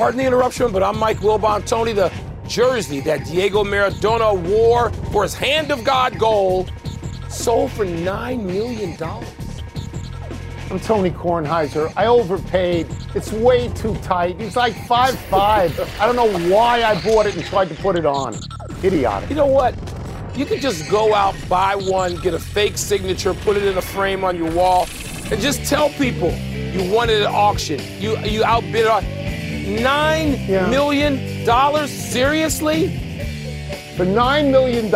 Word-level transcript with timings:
Pardon 0.00 0.16
the 0.16 0.24
interruption, 0.24 0.72
but 0.72 0.82
I'm 0.82 0.98
Mike 0.98 1.18
Wilbon. 1.18 1.66
Tony, 1.66 1.92
the 1.92 2.10
jersey 2.48 3.00
that 3.00 3.26
Diego 3.26 3.62
Maradona 3.62 4.34
wore 4.48 4.88
for 5.12 5.24
his 5.24 5.34
Hand 5.34 5.70
of 5.70 5.84
God 5.84 6.18
goal 6.18 6.66
sold 7.28 7.70
for 7.72 7.84
$9 7.84 8.42
million. 8.42 8.96
I'm 10.70 10.80
Tony 10.80 11.10
Kornheiser. 11.10 11.92
I 11.98 12.06
overpaid. 12.06 12.86
It's 13.14 13.30
way 13.30 13.68
too 13.74 13.94
tight. 13.96 14.40
He's 14.40 14.56
like 14.56 14.72
five 14.86 15.18
five. 15.18 15.78
I 16.00 16.06
don't 16.06 16.16
know 16.16 16.48
why 16.48 16.82
I 16.82 16.98
bought 17.02 17.26
it 17.26 17.36
and 17.36 17.44
tried 17.44 17.68
to 17.68 17.74
put 17.74 17.94
it 17.94 18.06
on. 18.06 18.34
Idiotic. 18.82 19.28
You 19.28 19.36
know 19.36 19.44
what? 19.44 19.74
You 20.34 20.46
could 20.46 20.62
just 20.62 20.90
go 20.90 21.14
out, 21.14 21.34
buy 21.46 21.74
one, 21.74 22.16
get 22.16 22.32
a 22.32 22.38
fake 22.38 22.78
signature, 22.78 23.34
put 23.34 23.58
it 23.58 23.64
in 23.64 23.76
a 23.76 23.82
frame 23.82 24.24
on 24.24 24.34
your 24.34 24.50
wall, 24.52 24.86
and 25.30 25.40
just 25.40 25.64
tell 25.64 25.90
people 25.90 26.32
you 26.32 26.90
won 26.92 27.10
it 27.10 27.22
at 27.22 27.26
auction. 27.28 27.80
You 27.98 28.16
you 28.18 28.44
outbid 28.44 28.86
it. 28.86 29.80
Nine 29.82 30.38
Yeah. 30.48 30.68
million 30.68 31.44
dollars? 31.44 31.90
Seriously? 31.90 32.88
For 33.96 34.06
$9 34.06 34.50
million, 34.50 34.86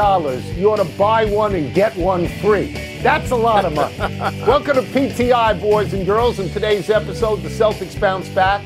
you 0.59 0.71
ought 0.71 0.77
to 0.77 0.97
buy 0.97 1.27
one 1.27 1.55
and 1.55 1.75
get 1.75 1.95
one 1.95 2.27
free. 2.41 2.99
That's 3.03 3.33
a 3.33 3.37
lot 3.37 3.67
of 3.67 3.75
money. 3.75 3.95
Welcome 4.47 4.77
to 4.77 4.83
PTI, 4.83 5.61
boys 5.61 5.93
and 5.93 6.07
girls. 6.07 6.39
In 6.39 6.49
today's 6.49 6.89
episode, 6.89 7.43
the 7.43 7.51
Celtics 7.51 8.01
bounce 8.01 8.31
back. 8.31 8.63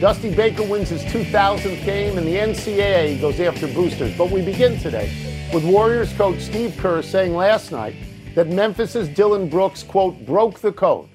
Dusty 0.00 0.34
Baker 0.34 0.62
wins 0.62 0.88
his 0.88 1.02
2000th 1.04 1.84
game, 1.84 2.16
and 2.16 2.26
the 2.26 2.36
NCAA 2.36 3.20
goes 3.20 3.38
after 3.38 3.66
boosters. 3.68 4.16
But 4.16 4.30
we 4.30 4.40
begin 4.42 4.78
today 4.78 5.12
with 5.52 5.62
Warriors 5.64 6.12
coach 6.14 6.40
Steve 6.40 6.74
Kerr 6.78 7.02
saying 7.02 7.34
last 7.36 7.70
night 7.70 7.94
that 8.34 8.48
Memphis's 8.48 9.08
Dillon 9.10 9.46
Brooks, 9.46 9.82
quote, 9.82 10.24
broke 10.24 10.60
the 10.60 10.72
code 10.72 11.10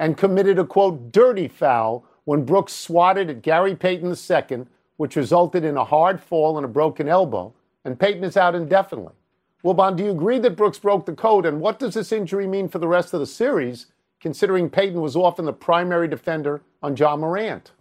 and 0.00 0.16
committed 0.16 0.58
a, 0.58 0.64
quote, 0.64 1.12
dirty 1.12 1.46
foul 1.46 2.06
when 2.24 2.42
Brooks 2.46 2.72
swatted 2.72 3.28
at 3.28 3.42
Gary 3.42 3.76
Payton 3.76 4.16
II, 4.16 4.64
which 4.96 5.14
resulted 5.14 5.62
in 5.62 5.76
a 5.76 5.84
hard 5.84 6.22
fall 6.22 6.56
and 6.56 6.64
a 6.64 6.68
broken 6.68 7.06
elbow, 7.06 7.52
and 7.84 8.00
Payton 8.00 8.24
is 8.24 8.36
out 8.38 8.54
indefinitely. 8.54 9.12
Well, 9.62 9.74
Bon, 9.74 9.94
do 9.94 10.02
you 10.02 10.10
agree 10.10 10.38
that 10.38 10.56
Brooks 10.56 10.78
broke 10.78 11.04
the 11.04 11.12
code, 11.12 11.44
and 11.44 11.60
what 11.60 11.78
does 11.78 11.92
this 11.92 12.12
injury 12.12 12.46
mean 12.46 12.66
for 12.66 12.78
the 12.78 12.88
rest 12.88 13.12
of 13.12 13.20
the 13.20 13.26
series, 13.26 13.86
considering 14.20 14.70
Payton 14.70 15.02
was 15.02 15.16
often 15.16 15.44
the 15.44 15.52
primary 15.52 16.08
defender 16.08 16.62
on 16.82 16.96
Ja 16.96 17.14
Morant? 17.14 17.72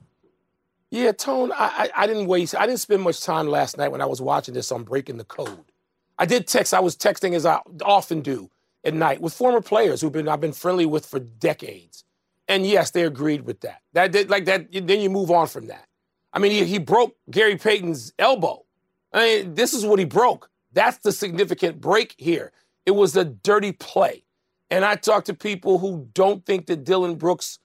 Yeah, 0.91 1.13
Tone, 1.13 1.53
I, 1.53 1.89
I, 1.95 2.03
I 2.03 2.07
didn't 2.07 2.27
waste, 2.27 2.53
I 2.53 2.65
didn't 2.65 2.81
spend 2.81 3.01
much 3.01 3.21
time 3.21 3.47
last 3.47 3.77
night 3.77 3.93
when 3.93 4.01
I 4.01 4.05
was 4.05 4.21
watching 4.21 4.53
this 4.55 4.73
on 4.73 4.83
breaking 4.83 5.17
the 5.17 5.23
code. 5.23 5.71
I 6.17 6.25
did 6.25 6.47
text, 6.47 6.73
I 6.73 6.81
was 6.81 6.97
texting 6.97 7.33
as 7.33 7.45
I 7.45 7.61
often 7.81 8.19
do 8.19 8.49
at 8.83 8.93
night 8.93 9.21
with 9.21 9.33
former 9.33 9.61
players 9.61 10.01
who've 10.01 10.11
been, 10.11 10.27
I've 10.27 10.41
been 10.41 10.51
friendly 10.51 10.85
with 10.85 11.05
for 11.05 11.19
decades. 11.19 12.03
And 12.49 12.65
yes, 12.65 12.91
they 12.91 13.05
agreed 13.05 13.43
with 13.43 13.61
that. 13.61 13.81
That 13.93 14.11
did, 14.11 14.29
like 14.29 14.45
that, 14.45 14.71
then 14.71 14.99
you 14.99 15.09
move 15.09 15.29
on 15.29 15.47
from 15.47 15.67
that. 15.67 15.85
I 16.33 16.39
mean, 16.39 16.51
he, 16.51 16.65
he 16.65 16.79
broke 16.79 17.15
Gary 17.29 17.55
Payton's 17.55 18.11
elbow. 18.17 18.65
I 19.13 19.19
mean, 19.43 19.53
this 19.53 19.73
is 19.73 19.85
what 19.85 19.99
he 19.99 20.05
broke. 20.05 20.49
That's 20.73 20.97
the 20.97 21.11
significant 21.11 21.79
break 21.79 22.15
here. 22.17 22.51
It 22.87 22.91
was 22.91 23.15
a 23.15 23.23
dirty 23.23 23.71
play. 23.71 24.23
And 24.71 24.83
I 24.83 24.95
talk 24.95 25.25
to 25.25 25.33
people 25.33 25.77
who 25.77 26.09
don't 26.13 26.45
think 26.45 26.65
that 26.67 26.83
Dillon 26.83 27.15
Brooks, 27.15 27.59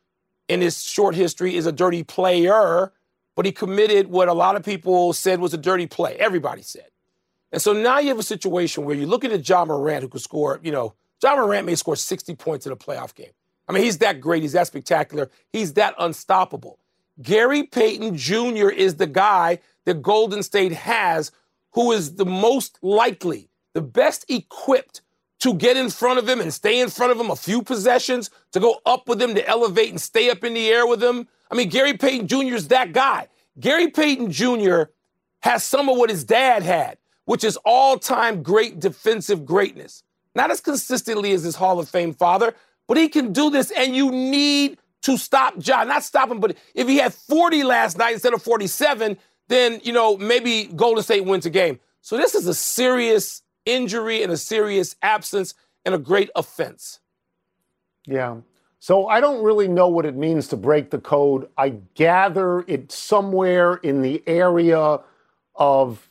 in 0.49 0.61
his 0.61 0.83
short 0.83 1.15
history, 1.15 1.57
is 1.57 1.67
a 1.67 1.73
dirty 1.73 2.03
player, 2.03 2.93
but 3.35 3.47
he 3.47 3.53
committed 3.53 4.09
what 4.09 4.29
a 4.29 4.35
lot 4.35 4.55
of 4.55 4.63
people 4.63 5.15
said 5.15 5.41
was 5.41 5.55
a 5.55 5.59
dirty 5.59 5.87
play. 5.87 6.17
Everybody 6.17 6.63
said. 6.63 6.89
And 7.53 7.61
so 7.61 7.73
now 7.73 8.01
you 8.01 8.09
have 8.09 8.19
a 8.19 8.23
situation 8.23 8.85
where 8.85 8.97
you're 8.97 9.07
looking 9.07 9.33
at 9.33 9.49
Ja 9.49 9.65
Morant, 9.65 10.03
who 10.03 10.09
could 10.09 10.21
score, 10.21 10.61
you 10.63 10.73
know, 10.73 10.95
Ja 11.23 11.37
Morant 11.37 11.67
may 11.67 11.75
score 11.75 11.97
60 11.97 12.35
points 12.37 12.67
in 12.67 12.73
a 12.73 12.77
playoff 12.77 13.15
game. 13.15 13.33
I 13.69 13.73
mean, 13.73 13.83
he's 13.83 13.99
that 13.99 14.21
great. 14.21 14.43
He's 14.43 14.53
that 14.53 14.67
spectacular. 14.67 15.31
He's 15.53 15.75
that 15.75 15.95
unstoppable. 15.99 16.79
Gary 17.23 17.63
Payton 17.63 18.17
Jr. 18.17 18.69
is 18.69 18.97
the 18.97 19.07
guy 19.07 19.61
that 19.87 20.03
Golden 20.03 20.43
State 20.43 20.73
has 20.73 21.31
who 21.75 21.93
is 21.93 22.15
the 22.15 22.27
most 22.27 22.79
likely, 22.83 23.49
the 23.75 23.83
best 23.83 24.25
equipped 24.29 25.03
to 25.41 25.55
get 25.55 25.77
in 25.77 25.91
front 25.91 26.19
of 26.19 26.29
him 26.29 26.41
and 26.41 26.55
stay 26.55 26.81
in 26.81 26.89
front 26.89 27.13
of 27.13 27.21
him 27.21 27.31
a 27.31 27.37
few 27.37 27.63
possessions, 27.63 28.31
to 28.53 28.61
go 28.61 28.81
up 28.87 29.09
with 29.09 29.21
him, 29.21 29.35
to 29.35 29.47
elevate 29.47 29.91
and 29.91 30.01
stay 30.01 30.31
up 30.31 30.45
in 30.45 30.55
the 30.55 30.69
air 30.69 30.87
with 30.87 31.03
him. 31.03 31.29
I 31.51 31.55
mean, 31.55 31.69
Gary 31.69 31.95
Payton 31.95 32.29
Jr. 32.29 32.55
is 32.55 32.69
that 32.69 32.93
guy. 32.93 33.29
Gary 33.59 33.91
Payton 33.91 34.31
Jr. 34.31 34.85
has 35.43 35.65
some 35.65 35.89
of 35.89 35.97
what 35.97 36.11
his 36.11 36.25
dad 36.25 36.63
had, 36.63 36.97
which 37.25 37.45
is 37.45 37.59
all 37.65 37.99
time 37.99 38.43
great 38.43 38.81
defensive 38.81 39.45
greatness. 39.45 40.03
Not 40.35 40.51
as 40.51 40.61
consistently 40.61 41.33
as 41.33 41.43
his 41.43 41.57
Hall 41.57 41.79
of 41.79 41.89
Fame 41.89 42.15
father, 42.15 42.55
but 42.87 42.97
he 42.97 43.09
can 43.09 43.33
do 43.33 43.51
this, 43.51 43.71
and 43.71 43.95
you 43.95 44.11
need 44.11 44.79
to 45.03 45.17
stop 45.19 45.55
Ja. 45.59 45.85
Not 45.85 46.03
stop 46.03 46.31
him, 46.31 46.41
but 46.41 46.57
if 46.75 46.89
he 46.89 46.97
had 46.97 47.13
40 47.13 47.63
last 47.63 47.99
night 47.99 48.15
instead 48.15 48.33
of 48.33 48.43
47, 48.43 49.19
then, 49.49 49.81
you 49.85 49.93
know, 49.93 50.17
maybe 50.17 50.65
Golden 50.65 51.03
State 51.03 51.25
wins 51.25 51.45
a 51.45 51.51
game. 51.51 51.79
So 52.01 52.17
this 52.17 52.35
is 52.35 52.47
a 52.47 52.55
serious 52.55 53.43
injury 53.67 54.23
and 54.23 54.33
a 54.33 54.37
serious 54.37 54.97
absence 55.03 55.55
and 55.85 55.95
a 55.95 55.99
great 55.99 56.31
offense. 56.35 57.01
Yeah. 58.07 58.37
So 58.79 59.07
I 59.07 59.21
don't 59.21 59.43
really 59.43 59.69
know 59.69 59.89
what 59.89 60.05
it 60.05 60.15
means 60.15 60.49
to 60.49 60.57
break 60.57 60.91
the 60.91 60.99
code. 60.99 61.49
I 61.57 61.71
gather 61.95 62.65
it's 62.67 62.95
somewhere 62.95 63.77
in 63.77 64.03
the 64.03 64.23
area 64.27 65.01
of, 65.55 66.11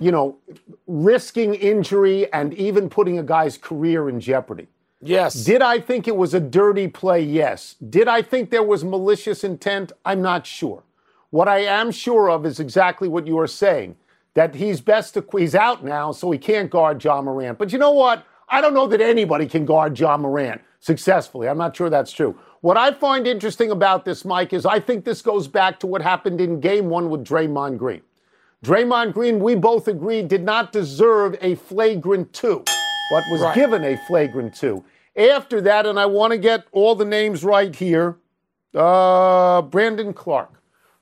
you 0.00 0.10
know, 0.10 0.38
risking 0.86 1.54
injury 1.54 2.30
and 2.32 2.54
even 2.54 2.88
putting 2.88 3.18
a 3.18 3.22
guy's 3.22 3.58
career 3.58 4.08
in 4.08 4.20
jeopardy. 4.20 4.68
Yes. 5.04 5.34
Did 5.44 5.60
I 5.62 5.80
think 5.80 6.08
it 6.08 6.16
was 6.16 6.32
a 6.34 6.40
dirty 6.40 6.88
play? 6.88 7.20
Yes. 7.22 7.76
Did 7.90 8.08
I 8.08 8.22
think 8.22 8.50
there 8.50 8.62
was 8.62 8.84
malicious 8.84 9.44
intent? 9.44 9.92
I'm 10.04 10.22
not 10.22 10.46
sure. 10.46 10.82
What 11.30 11.48
I 11.48 11.58
am 11.60 11.90
sure 11.90 12.30
of 12.30 12.46
is 12.46 12.58
exactly 12.60 13.08
what 13.08 13.26
you 13.26 13.38
are 13.38 13.46
saying 13.46 13.96
that 14.34 14.54
he's 14.54 14.80
best 14.80 15.14
to, 15.14 15.24
he's 15.36 15.54
out 15.54 15.84
now, 15.84 16.10
so 16.10 16.30
he 16.30 16.38
can't 16.38 16.70
guard 16.70 17.02
Ja 17.04 17.20
Morant. 17.22 17.58
But 17.58 17.72
you 17.72 17.78
know 17.78 17.92
what? 17.92 18.24
I 18.48 18.60
don't 18.60 18.74
know 18.74 18.86
that 18.88 19.00
anybody 19.00 19.46
can 19.46 19.64
guard 19.64 19.98
Ja 19.98 20.16
Morant 20.16 20.60
successfully. 20.80 21.48
I'm 21.48 21.58
not 21.58 21.76
sure 21.76 21.88
that's 21.90 22.10
true. 22.12 22.36
What 22.60 22.76
I 22.76 22.92
find 22.92 23.26
interesting 23.26 23.70
about 23.70 24.04
this, 24.04 24.24
Mike, 24.24 24.52
is 24.52 24.64
I 24.66 24.80
think 24.80 25.04
this 25.04 25.22
goes 25.22 25.46
back 25.48 25.78
to 25.80 25.86
what 25.86 26.02
happened 26.02 26.40
in 26.40 26.60
game 26.60 26.88
one 26.88 27.10
with 27.10 27.24
Draymond 27.24 27.78
Green. 27.78 28.00
Draymond 28.64 29.12
Green, 29.12 29.38
we 29.40 29.54
both 29.54 29.86
agreed, 29.88 30.28
did 30.28 30.42
not 30.42 30.72
deserve 30.72 31.36
a 31.42 31.54
flagrant 31.56 32.32
two, 32.32 32.64
but 33.10 33.22
was 33.30 33.42
Right. 33.42 33.54
given 33.54 33.84
a 33.84 33.96
flagrant 34.06 34.54
two. 34.54 34.82
After 35.16 35.60
that, 35.60 35.86
and 35.86 35.98
I 35.98 36.06
want 36.06 36.32
to 36.32 36.38
get 36.38 36.66
all 36.72 36.94
the 36.94 37.04
names 37.04 37.44
right 37.44 37.74
here, 37.74 38.16
uh, 38.74 39.62
Brandon 39.62 40.12
Clarke. 40.12 40.60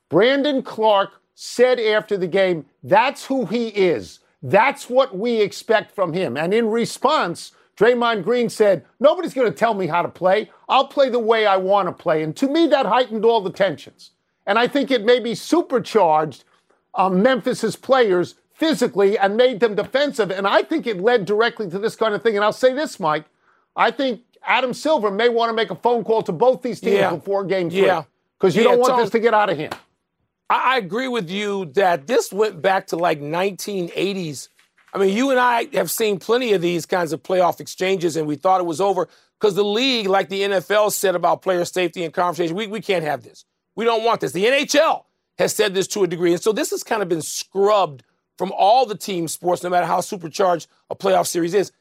Brandon 0.09 0.63
Clarke 0.63 1.23
said 1.35 1.81
after 1.81 2.17
the 2.19 2.27
game, 2.27 2.67
that's 2.83 3.27
who 3.27 3.47
he 3.47 3.69
is. 3.69 4.21
That's 4.43 4.91
what 4.91 5.17
we 5.17 5.41
expect 5.41 5.95
from 5.95 6.13
him. 6.13 6.37
And 6.37 6.53
in 6.53 6.69
response, 6.69 7.53
Draymond 7.77 8.25
Green 8.25 8.51
said, 8.51 8.85
Nobody's 9.01 9.35
going 9.35 9.51
to 9.51 9.57
tell 9.57 9.75
me 9.75 9.87
how 9.87 10.03
to 10.03 10.09
play. 10.09 10.51
I'll 10.69 10.89
play 10.89 11.09
the 11.09 11.19
way 11.19 11.47
I 11.47 11.57
want 11.57 11.89
to 11.89 11.93
play. 11.93 12.23
And 12.23 12.37
to 12.37 12.49
me, 12.49 12.67
that 12.67 12.87
heightened 12.87 13.25
all 13.25 13.41
the 13.41 13.51
tensions. 13.51 14.11
And 14.47 14.59
I 14.59 14.69
think 14.69 14.91
it 14.91 15.05
maybe 15.05 15.35
supercharged 15.35 16.45
um, 16.95 17.23
Memphis's 17.23 17.77
players 17.77 18.35
physically 18.53 19.17
and 19.17 19.37
made 19.37 19.61
them 19.61 19.75
defensive. 19.75 20.31
And 20.31 20.47
I 20.47 20.63
think 20.63 20.87
it 20.87 21.01
led 21.01 21.25
directly 21.25 21.71
to 21.71 21.79
this 21.79 21.97
kind 21.97 22.15
of 22.15 22.23
thing. 22.23 22.37
And 22.37 22.45
I'll 22.45 22.53
say 22.53 22.75
this, 22.75 23.01
Mike. 23.01 23.25
I 23.77 23.91
think 23.91 24.21
Adam 24.45 24.75
Silver 24.75 25.11
may 25.11 25.29
want 25.29 25.51
to 25.51 25.55
make 25.55 25.71
a 25.71 25.75
phone 25.77 26.05
call 26.05 26.23
to 26.23 26.33
both 26.33 26.63
these 26.63 26.81
teams 26.81 26.97
Yeah. 26.97 27.11
before 27.15 27.45
game 27.45 27.71
three. 27.71 27.87
Yeah. 27.87 28.05
Because 28.39 28.57
you 28.57 28.63
Yeah, 28.63 28.71
don't 28.73 28.81
want 28.81 28.97
this 28.99 29.11
to 29.11 29.19
get 29.21 29.35
out 29.35 29.51
of 29.51 29.57
hand. 29.57 29.77
I, 30.51 30.75
I 30.75 30.79
agree 30.79 31.09
with 31.09 31.31
you 31.31 31.67
that 31.75 32.07
this 32.07 32.33
went 32.33 32.61
back 32.61 32.89
to 32.89 32.97
like 32.97 33.21
1980s. 33.21 34.49
I 34.95 34.99
mean, 34.99 35.17
you 35.17 35.31
and 35.31 35.41
I 35.41 35.69
have 35.75 35.91
seen 35.91 36.19
plenty 36.19 36.53
of 36.53 36.61
these 36.61 36.85
kinds 36.87 37.13
of 37.13 37.23
playoff 37.23 37.61
exchanges, 37.61 38.17
and 38.17 38.27
we 38.27 38.37
thought 38.37 38.61
it 38.61 38.65
was 38.67 38.81
over 38.81 39.09
because 39.41 39.55
the 39.55 39.65
league, 39.65 40.07
like 40.07 40.29
the 40.29 40.43
NFL 40.43 40.93
said 40.93 41.15
about 41.15 41.41
player 41.43 41.65
safety 41.65 42.05
and 42.05 42.13
conversation, 42.13 42.55
we, 42.55 42.67
we 42.67 42.81
can't 42.81 43.05
have 43.05 43.23
this. 43.23 43.45
We 43.75 43.85
don't 43.87 44.05
want 44.05 44.21
this. 44.21 44.33
The 44.33 44.45
NHL 44.45 45.05
has 45.39 45.55
said 45.55 45.73
this 45.73 45.87
to 45.89 46.03
a 46.05 46.07
degree. 46.07 46.33
And 46.35 46.43
so 46.43 46.53
this 46.53 46.71
has 46.71 46.83
kind 46.85 47.03
of 47.03 47.09
been 47.09 47.23
scrubbed 47.23 48.03
from 48.37 48.53
all 48.53 48.85
the 48.85 48.95
team 48.97 49.29
sports, 49.29 49.63
no 49.63 49.71
matter 49.71 49.87
how 49.87 50.01
supercharged 50.03 50.67
a 50.91 50.95
playoff 50.97 51.27
series 51.27 51.55
is. 51.55 51.73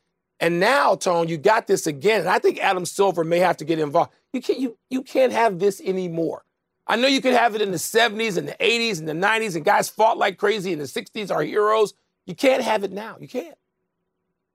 And 0.41 0.59
now, 0.59 0.95
Tone, 0.95 1.27
you 1.27 1.37
got 1.37 1.67
this 1.67 1.85
again. 1.85 2.21
And 2.21 2.29
I 2.29 2.39
think 2.39 2.59
Adam 2.59 2.83
Silver 2.83 3.23
may 3.23 3.37
have 3.39 3.57
to 3.57 3.65
get 3.65 3.77
involved. 3.77 4.11
You 4.33 4.41
can't, 4.41 4.59
you, 4.59 4.77
you 4.89 5.03
can't 5.03 5.31
have 5.31 5.59
this 5.59 5.79
anymore. 5.79 6.43
I 6.87 6.95
know 6.95 7.07
you 7.07 7.21
could 7.21 7.35
have 7.35 7.53
it 7.53 7.61
in 7.61 7.69
the 7.71 7.77
70s 7.77 8.37
and 8.37 8.47
the 8.47 8.55
80s 8.59 8.99
and 8.99 9.07
the 9.07 9.13
90s, 9.13 9.55
and 9.55 9.63
guys 9.63 9.87
fought 9.87 10.17
like 10.17 10.37
crazy 10.37 10.73
in 10.73 10.79
the 10.79 10.85
60s, 10.85 11.29
our 11.31 11.43
heroes. 11.43 11.93
You 12.25 12.33
can't 12.33 12.63
have 12.63 12.83
it 12.83 12.91
now. 12.91 13.17
You 13.19 13.27
can't. 13.27 13.55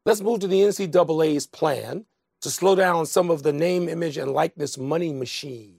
Let's 0.04 0.20
move 0.20 0.40
to 0.40 0.48
the 0.48 0.60
NCAA's 0.60 1.46
plan 1.46 2.04
to 2.40 2.50
slow 2.50 2.74
down 2.74 3.06
some 3.06 3.30
of 3.30 3.44
the 3.44 3.52
name, 3.52 3.88
image, 3.88 4.18
and 4.18 4.32
likeness 4.32 4.76
money 4.76 5.12
machine. 5.12 5.76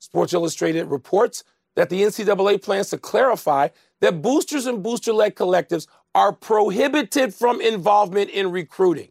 Sports 0.00 0.32
Illustrated 0.32 0.86
reports 0.86 1.44
that 1.76 1.88
the 1.88 2.02
NCAA 2.02 2.62
plans 2.62 2.90
to 2.90 2.98
clarify 2.98 3.68
that 4.00 4.22
boosters 4.22 4.66
and 4.66 4.82
booster 4.82 5.12
led 5.12 5.36
collectives 5.36 5.86
are 6.14 6.32
prohibited 6.32 7.32
from 7.32 7.60
involvement 7.60 8.30
in 8.30 8.50
recruiting. 8.50 9.10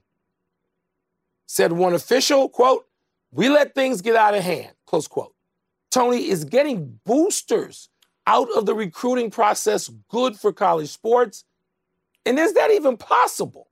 Said 1.55 1.71
one 1.71 1.93
official, 1.93 2.49
quote, 2.49 2.85
we 3.31 3.47
let 3.47 3.73
things 3.73 4.01
get 4.01 4.17
out 4.17 4.35
of 4.35 4.43
hand, 4.43 4.73
close 4.85 5.07
quote. 5.07 5.33
Tony, 5.89 6.27
is 6.27 6.43
getting 6.43 6.99
boosters 7.05 7.87
out 8.27 8.49
of 8.57 8.65
the 8.65 8.73
recruiting 8.75 9.31
process 9.31 9.89
good 10.09 10.35
for 10.35 10.51
college 10.51 10.89
sports? 10.89 11.45
And 12.25 12.37
is 12.37 12.51
that 12.55 12.71
even 12.71 12.97
possible? 12.97 13.69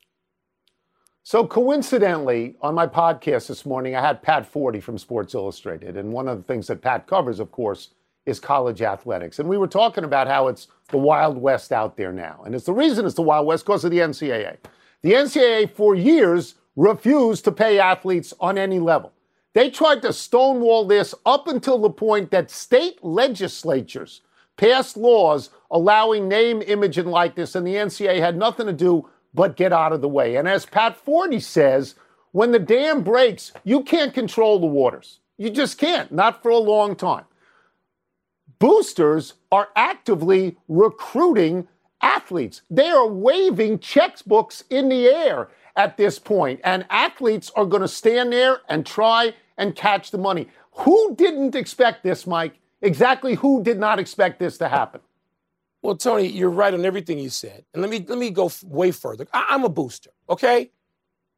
So, 1.23 1.45
coincidentally, 1.45 2.55
on 2.61 2.73
my 2.73 2.87
podcast 2.87 3.49
this 3.49 3.65
morning, 3.65 3.97
I 3.97 3.99
had 3.99 4.21
Pat 4.21 4.49
Forde 4.49 4.81
from 4.81 4.97
Sports 4.97 5.33
Illustrated. 5.33 5.97
And 5.97 6.13
one 6.13 6.29
of 6.29 6.37
the 6.37 6.43
things 6.43 6.67
that 6.67 6.81
Pat 6.81 7.05
covers, 7.05 7.41
of 7.41 7.51
course, 7.51 7.89
is 8.25 8.39
college 8.39 8.81
athletics. 8.81 9.39
And 9.39 9.49
we 9.49 9.57
were 9.57 9.67
talking 9.67 10.05
about 10.05 10.27
how 10.27 10.47
it's 10.47 10.69
the 10.87 10.97
Wild 10.97 11.37
West 11.37 11.73
out 11.73 11.97
there 11.97 12.13
now. 12.13 12.43
And 12.45 12.55
it's 12.55 12.65
the 12.65 12.71
reason 12.71 13.05
it's 13.05 13.15
the 13.15 13.21
Wild 13.23 13.45
West 13.45 13.65
because 13.65 13.83
of 13.83 13.91
the 13.91 13.99
NCAA. 13.99 14.55
The 15.01 15.11
NCAA, 15.11 15.69
for 15.69 15.95
years, 15.95 16.55
refused 16.75 17.43
to 17.45 17.51
pay 17.51 17.79
athletes 17.79 18.33
on 18.39 18.57
any 18.57 18.79
level. 18.79 19.11
They 19.53 19.69
tried 19.69 20.01
to 20.01 20.13
stonewall 20.13 20.85
this 20.85 21.13
up 21.25 21.47
until 21.47 21.77
the 21.77 21.89
point 21.89 22.31
that 22.31 22.49
state 22.49 23.03
legislatures 23.03 24.21
passed 24.57 24.97
laws 24.97 25.49
allowing 25.69 26.27
name, 26.27 26.61
image, 26.65 26.97
and 26.97 27.09
likeness, 27.09 27.55
and 27.55 27.65
the 27.65 27.75
NCAA 27.75 28.19
had 28.19 28.37
nothing 28.37 28.65
to 28.67 28.73
do 28.73 29.07
but 29.33 29.55
get 29.55 29.73
out 29.73 29.93
of 29.93 30.01
the 30.01 30.07
way. 30.07 30.35
And 30.35 30.47
as 30.47 30.65
Pat 30.65 30.97
Forde 31.03 31.41
says, 31.41 31.95
when 32.31 32.51
the 32.51 32.59
dam 32.59 33.03
breaks, 33.03 33.51
you 33.63 33.83
can't 33.83 34.13
control 34.13 34.59
the 34.59 34.67
waters. 34.67 35.19
You 35.37 35.49
just 35.49 35.77
can't, 35.77 36.11
not 36.11 36.41
for 36.41 36.49
a 36.49 36.57
long 36.57 36.95
time. 36.95 37.25
Boosters 38.59 39.33
are 39.51 39.69
actively 39.75 40.57
recruiting 40.67 41.67
athletes. 42.01 42.61
They 42.69 42.89
are 42.89 43.07
waving 43.07 43.79
checkbooks 43.79 44.63
in 44.69 44.89
the 44.89 45.05
air 45.05 45.49
at 45.75 45.97
this 45.97 46.19
point, 46.19 46.59
and 46.63 46.85
athletes 46.89 47.51
are 47.55 47.65
going 47.65 47.81
to 47.81 47.87
stand 47.87 48.31
there 48.31 48.61
and 48.69 48.85
try 48.85 49.33
and 49.57 49.75
catch 49.75 50.11
the 50.11 50.17
money. 50.17 50.47
Who 50.77 51.15
didn't 51.15 51.55
expect 51.55 52.03
this, 52.03 52.27
Mike? 52.27 52.59
Exactly 52.81 53.35
who 53.35 53.63
did 53.63 53.79
not 53.79 53.97
expect 53.99 54.39
this 54.39 54.57
to 54.57 54.67
happen? 54.67 55.01
Well, 55.81 55.95
Tony, 55.95 56.27
you're 56.27 56.49
right 56.49 56.73
on 56.73 56.85
everything 56.85 57.17
you 57.17 57.29
said. 57.29 57.65
And 57.73 57.81
let 57.81 57.89
me 57.89 58.03
let 58.07 58.17
me 58.17 58.29
go 58.29 58.47
f- 58.47 58.63
way 58.63 58.91
further. 58.91 59.27
I- 59.33 59.53
am 59.55 59.63
a 59.63 59.69
booster, 59.69 60.11
okay? 60.29 60.71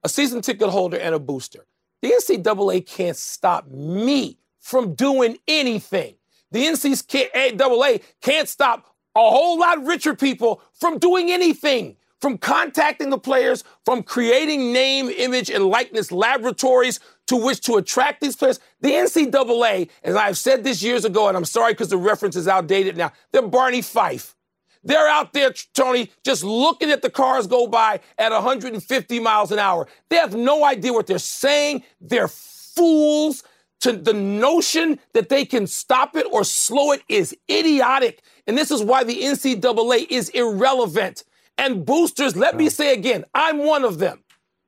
A 0.03 0.09
season 0.09 0.41
ticket 0.41 0.69
holder 0.69 0.97
and 0.97 1.15
a 1.15 1.19
booster. 1.19 1.65
The 2.01 2.11
NCAA 2.11 2.85
can't 2.85 3.17
stop 3.17 3.67
me 3.67 4.37
from 4.59 4.93
doing 4.93 5.37
anything. 5.47 6.15
The 6.51 6.65
NCAA 6.65 8.01
can't 8.21 8.47
stop 8.47 8.95
a 9.15 9.19
whole 9.19 9.59
lot 9.59 9.83
richer 9.83 10.15
people 10.15 10.61
from 10.73 10.99
doing 10.99 11.31
anything 11.31 11.97
from 12.25 12.39
contacting 12.39 13.11
the 13.11 13.19
players, 13.19 13.63
from 13.85 14.01
creating 14.01 14.73
name, 14.73 15.09
image, 15.09 15.51
and 15.51 15.63
likeness 15.63 16.11
laboratories 16.11 16.99
to 17.27 17.35
which 17.35 17.61
to 17.61 17.75
attract 17.75 18.19
these 18.19 18.35
players. 18.35 18.59
The 18.81 18.89
NCAA, 18.89 19.91
and 20.01 20.17
I've 20.17 20.35
said 20.35 20.63
this 20.63 20.81
years 20.81 21.05
ago, 21.05 21.27
and 21.27 21.37
I'm 21.37 21.45
sorry 21.45 21.73
because 21.73 21.89
the 21.89 21.97
reference 21.97 22.35
is 22.35 22.47
outdated 22.47 22.97
now, 22.97 23.11
they're 23.31 23.43
Barney 23.43 23.83
Fife. 23.83 24.35
They're 24.83 25.07
out 25.07 25.33
there, 25.33 25.53
Tony, 25.75 26.11
just 26.23 26.43
looking 26.43 26.89
at 26.89 27.03
the 27.03 27.11
cars 27.11 27.45
go 27.45 27.67
by 27.67 27.99
at 28.17 28.31
150 28.31 29.19
miles 29.19 29.51
an 29.51 29.59
hour. 29.59 29.87
They 30.09 30.15
have 30.15 30.33
no 30.33 30.65
idea 30.65 30.93
what 30.93 31.05
they're 31.05 31.19
saying. 31.19 31.83
They're 32.01 32.27
fools. 32.27 33.43
To 33.81 33.91
the 33.91 34.13
notion 34.13 34.99
that 35.13 35.29
they 35.29 35.45
can 35.45 35.67
stop 35.67 36.15
it 36.15 36.25
or 36.31 36.43
slow 36.43 36.91
it 36.93 37.03
is 37.07 37.37
idiotic. 37.47 38.23
And 38.47 38.57
this 38.57 38.71
is 38.71 38.81
why 38.81 39.03
the 39.03 39.21
NCAA 39.21 40.07
is 40.09 40.29
irrelevant. 40.29 41.23
And 41.57 41.85
boosters, 41.85 42.35
let 42.35 42.55
me 42.55 42.69
say 42.69 42.93
again, 42.93 43.25
I'm 43.33 43.59
one 43.59 43.83
of 43.85 43.99
them. 43.99 44.23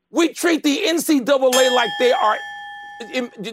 We 0.09 0.29
treat 0.29 0.63
the 0.63 0.83
NCAA 0.85 1.75
like 1.75 1.89
they 1.99 2.13
are 2.13 2.37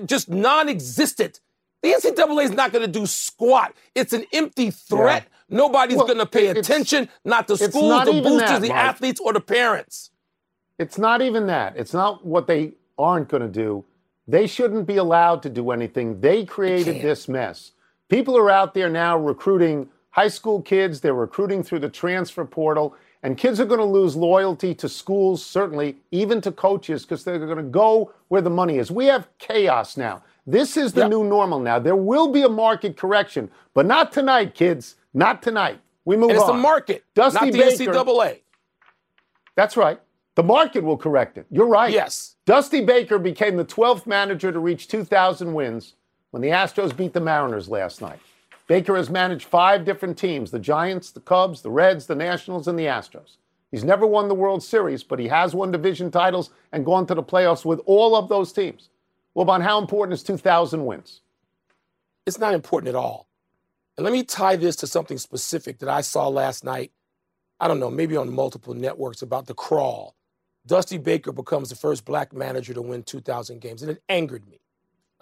just 0.07 0.29
non 0.29 0.69
existent. 0.69 1.41
The 1.83 1.93
NCAA 1.93 2.45
is 2.45 2.51
not 2.53 2.73
going 2.73 2.87
to 2.87 2.91
do 2.91 3.07
squat. 3.07 3.75
It's 3.95 4.13
an 4.13 4.25
empty 4.33 4.71
threat. 4.71 5.25
Yeah. 5.25 5.57
Nobody's 5.57 5.99
well, 5.99 6.07
going 6.07 6.19
to 6.19 6.27
pay 6.27 6.47
attention, 6.47 7.11
not 7.25 7.47
the 7.47 7.59
schools, 7.59 7.89
not 7.91 8.07
the 8.07 8.13
boosters, 8.23 8.41
that, 8.41 8.63
the 8.63 8.69
Mike. 8.69 8.77
athletes, 8.79 9.21
or 9.21 9.35
the 9.35 9.41
parents. 9.41 10.11
It's 10.79 10.97
not 10.97 11.21
even 11.21 11.47
that. 11.49 11.77
It's 11.77 11.93
not 11.93 12.25
what 12.25 12.47
they 12.47 12.73
aren't 12.97 13.29
going 13.29 13.43
to 13.43 13.49
do. 13.49 13.85
They 14.27 14.47
shouldn't 14.47 14.87
be 14.87 14.97
allowed 14.97 15.43
to 15.43 15.51
do 15.51 15.71
anything. 15.71 16.21
They 16.21 16.45
created 16.47 17.03
this 17.03 17.29
mess. 17.29 17.73
People 18.09 18.39
are 18.39 18.51
out 18.51 18.73
there 18.73 18.89
now 18.89 19.19
recruiting 19.19 19.91
high 20.11 20.29
school 20.29 20.63
kids, 20.63 21.01
they're 21.01 21.13
recruiting 21.13 21.63
through 21.63 21.81
the 21.81 21.89
transfer 21.89 22.45
portal. 22.45 22.95
And 23.25 23.39
kids 23.39 23.59
are 23.59 23.65
going 23.65 23.81
to 23.81 23.87
lose 23.87 24.15
loyalty 24.15 24.75
to 24.75 24.87
schools, 24.87 25.45
certainly, 25.45 25.97
even 26.11 26.43
to 26.43 26.53
coaches, 26.53 27.05
because 27.05 27.25
they're 27.25 27.39
going 27.39 27.57
to 27.57 27.63
go 27.63 28.13
where 28.29 28.43
the 28.43 28.51
money 28.51 28.77
is. 28.77 28.91
We 28.91 29.07
have 29.07 29.27
chaos 29.39 29.97
now. 29.97 30.23
This 30.47 30.77
is 30.77 30.93
the 30.93 31.01
yep. 31.01 31.11
new 31.11 31.25
normal 31.25 31.59
now. 31.59 31.79
There 31.79 31.97
will 31.97 32.31
be 32.31 32.43
a 32.43 32.51
market 32.51 32.99
correction, 32.99 33.51
but 33.73 33.87
not 33.87 34.13
tonight, 34.13 34.55
kids. 34.55 34.97
Not 35.15 35.43
tonight. 35.43 35.81
We 36.05 36.19
move 36.19 36.31
and 36.31 36.37
it's 36.37 36.45
on. 36.45 36.51
It's 36.51 36.59
the 36.59 36.63
market, 36.63 37.05
Dusty 37.15 37.47
not 37.47 37.53
the 37.53 37.59
Baker, 37.59 37.93
NCAA. 37.95 38.41
That's 39.55 39.79
right. 39.79 39.99
The 40.35 40.43
market 40.43 40.85
will 40.85 40.99
correct 40.99 41.39
it. 41.39 41.47
You're 41.51 41.67
right. 41.67 41.93
Yes. 41.93 42.37
Dusty 42.45 42.85
Baker 42.85 43.19
became 43.19 43.57
the 43.57 43.65
12th 43.65 44.07
manager 44.07 44.53
to 44.53 44.59
reach 44.59 44.89
2,000 44.89 45.55
wins 45.55 45.95
when 46.31 46.43
the 46.43 46.49
Astros 46.49 46.95
beat 46.95 47.15
the 47.15 47.21
Mariners 47.21 47.71
last 47.71 48.03
night. 48.03 48.19
Baker 48.67 48.97
has 48.97 49.11
managed 49.11 49.45
five 49.45 49.85
different 49.85 50.17
teams 50.17 50.51
the 50.51 50.59
Giants, 50.59 51.11
the 51.11 51.21
Cubs, 51.21 51.63
the 51.63 51.71
Reds, 51.71 52.07
the 52.07 52.15
Nationals, 52.15 52.67
and 52.67 52.79
the 52.79 52.87
Astros. 52.87 53.37
He's 53.71 53.85
never 53.85 54.07
won 54.07 54.29
the 54.29 54.35
World 54.35 54.63
Series, 54.63 55.03
but 55.03 55.19
he 55.19 55.29
has 55.29 55.55
won 55.55 55.71
division 55.71 56.11
titles 56.11 56.51
and 56.73 56.85
gone 56.85 57.07
to 57.07 57.15
the 57.15 57.23
playoffs 57.23 57.65
with 57.65 57.81
all 57.87 58.15
of 58.15 58.29
those 58.29 58.53
teams. 58.53 58.89
Well, 59.35 59.45
Bon, 59.45 59.61
how 59.61 59.81
important 59.81 60.15
is 60.15 60.23
2,000 60.23 60.87
wins? 60.87 61.23
It's 62.25 62.39
not 62.39 62.55
important 62.55 62.89
at 62.89 62.95
all. 62.95 63.27
And 63.97 64.05
let 64.05 64.13
me 64.13 64.23
tie 64.23 64.57
this 64.57 64.77
to 64.77 64.87
something 64.87 65.19
specific 65.19 65.79
that 65.81 65.89
I 65.89 66.01
saw 66.01 66.29
last 66.29 66.65
night. 66.65 66.93
I 67.61 67.69
don't 67.69 67.81
know, 67.81 67.91
maybe 67.91 68.17
on 68.17 68.33
multiple 68.33 68.75
networks 68.75 69.23
about 69.23 69.47
the 69.47 69.55
crawl. 69.55 70.15
Dusty 70.67 70.97
Baker 70.97 71.33
becomes 71.33 71.69
the 71.69 71.77
first 71.77 72.05
black 72.05 72.33
manager 72.33 72.75
to 72.75 72.83
win 72.83 73.03
2,000 73.03 73.61
games, 73.61 73.83
and 73.83 73.91
it 73.91 74.03
angered 74.09 74.49
me. 74.49 74.61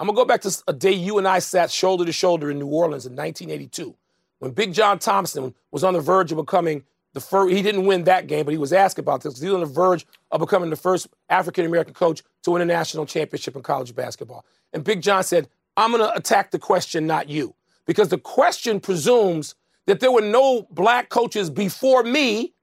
I'm 0.02 0.09
gonna 0.09 0.16
go 0.16 0.25
back 0.25 0.40
to 0.40 0.62
a 0.66 0.73
day 0.73 0.90
you 0.90 1.18
and 1.18 1.28
I 1.28 1.38
sat 1.38 1.71
shoulder 1.71 2.04
to 2.04 2.11
shoulder 2.11 2.50
in 2.50 2.59
New 2.59 2.66
Orleans 2.66 3.06
in 3.06 3.14
1982 3.14 3.94
when 4.40 4.50
Big 4.50 4.73
John 4.73 4.99
Thompson 4.99 5.54
was 5.71 5.85
on 5.85 5.94
the 5.94 6.00
verge 6.00 6.32
of 6.32 6.38
becoming 6.38 6.82
the 7.12 7.21
first. 7.21 7.54
He 7.54 7.62
didn't 7.62 7.87
win 7.87 8.02
that 8.02 8.26
game, 8.26 8.44
but 8.44 8.50
he 8.50 8.59
was 8.59 8.73
asked 8.73 8.99
about 8.99 9.23
this 9.23 9.40
he 9.40 9.47
was 9.47 9.54
on 9.54 9.61
the 9.61 9.66
verge 9.66 10.04
of 10.32 10.40
becoming 10.40 10.71
the 10.71 10.76
first 10.76 11.06
African 11.28 11.64
American 11.66 11.94
coach 11.94 12.25
to 12.42 12.50
win 12.50 12.62
a 12.62 12.64
national 12.64 13.06
championship 13.06 13.54
in 13.54 13.62
college 13.62 13.94
basketball. 13.94 14.44
And 14.73 14.82
Big 14.82 15.02
John 15.02 15.23
said, 15.23 15.49
"I'm 15.76 15.92
gonna 15.92 16.11
attack 16.16 16.50
the 16.50 16.59
question, 16.59 17.06
not 17.06 17.28
you, 17.28 17.54
because 17.87 18.09
the 18.09 18.18
question 18.18 18.80
presumes." 18.80 19.54
That 19.87 19.99
there 19.99 20.12
were 20.12 20.21
no 20.21 20.68
black 20.71 21.09
coaches 21.11 21.50
before 21.50 22.04
me 22.04 22.54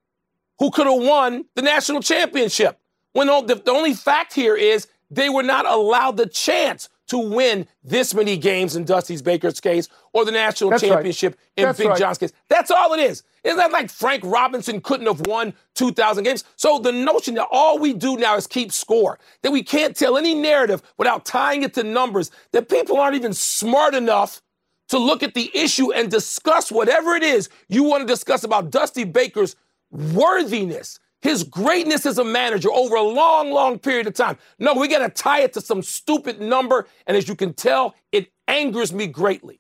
who 0.58 0.72
could 0.72 0.88
have 0.88 1.02
won 1.02 1.46
the 1.56 1.62
national 1.62 2.02
championship. 2.02 2.80
When 3.12 3.28
the, 3.28 3.56
the 3.56 3.72
only 3.72 3.94
fact 3.94 4.34
here 4.34 4.56
is 4.56 4.88
they 5.12 5.30
were 5.30 5.44
not 5.44 5.66
allowed 5.66 6.16
the 6.16 6.28
chance 6.28 6.88
to 7.10 7.18
win 7.18 7.68
this 7.84 8.14
many 8.14 8.38
games 8.38 8.76
in 8.76 8.86
Dusty 8.86 9.22
Baker's 9.22 9.60
case 9.60 9.88
or 10.14 10.26
the 10.26 10.32
national 10.32 10.72
That's 10.72 10.84
championship 10.84 11.34
right. 11.34 11.58
in 11.58 11.64
That's 11.66 11.78
Big 11.78 11.88
right. 11.88 11.98
John's 11.98 12.18
case. 12.18 12.32
That's 12.48 12.72
all 12.72 12.94
it 12.94 13.00
is. 13.00 13.24
It's 13.44 13.56
not 13.56 13.72
that 13.72 13.74
like 13.74 13.90
Frank 13.90 14.24
Robinson 14.26 14.82
couldn't 14.82 15.08
have 15.08 15.26
won 15.28 15.54
2,000 15.76 16.24
games. 16.24 16.44
So 16.56 16.80
the 16.80 16.92
notion 16.92 17.36
that 17.36 17.48
all 17.52 17.80
we 17.80 17.94
do 17.94 18.18
now 18.18 18.36
is 18.36 18.48
keep 18.48 18.72
score, 18.72 19.20
that 19.42 19.52
we 19.52 19.64
can't 19.64 19.96
tell 19.96 20.18
any 20.18 20.34
narrative 20.34 20.82
without 20.98 21.26
tying 21.26 21.64
it 21.64 21.74
to 21.76 21.84
numbers, 21.84 22.32
that 22.52 22.70
people 22.70 22.98
aren't 22.98 23.16
even 23.16 23.34
smart 23.34 23.96
enough 23.96 24.42
to 24.90 24.98
look 24.98 25.24
at 25.24 25.34
the 25.34 25.52
issue 25.54 25.94
and 25.94 26.10
discuss 26.10 26.72
whatever 26.72 27.16
it 27.16 27.24
is 27.24 27.50
you 27.68 27.84
want 27.84 28.02
to 28.02 28.08
discuss 28.08 28.44
about 28.44 28.72
Dusty 28.72 29.04
Baker's 29.04 29.56
worthiness 29.92 30.99
his 31.22 31.44
greatness 31.44 32.06
as 32.06 32.18
a 32.18 32.24
manager 32.24 32.72
over 32.72 32.96
a 32.96 33.04
long, 33.04 33.52
long 33.52 33.78
period 33.80 34.08
of 34.08 34.14
time. 34.14 34.38
No, 34.58 34.74
we 34.74 34.88
got 34.88 35.00
to 35.00 35.10
tie 35.10 35.42
it 35.42 35.54
to 35.54 35.62
some 35.62 35.82
stupid 35.82 36.40
number. 36.40 36.88
And 37.08 37.18
as 37.18 37.28
you 37.28 37.36
can 37.36 37.54
tell, 37.54 37.96
it 38.12 38.32
angers 38.48 38.94
me 38.94 39.08
greatly. 39.08 39.60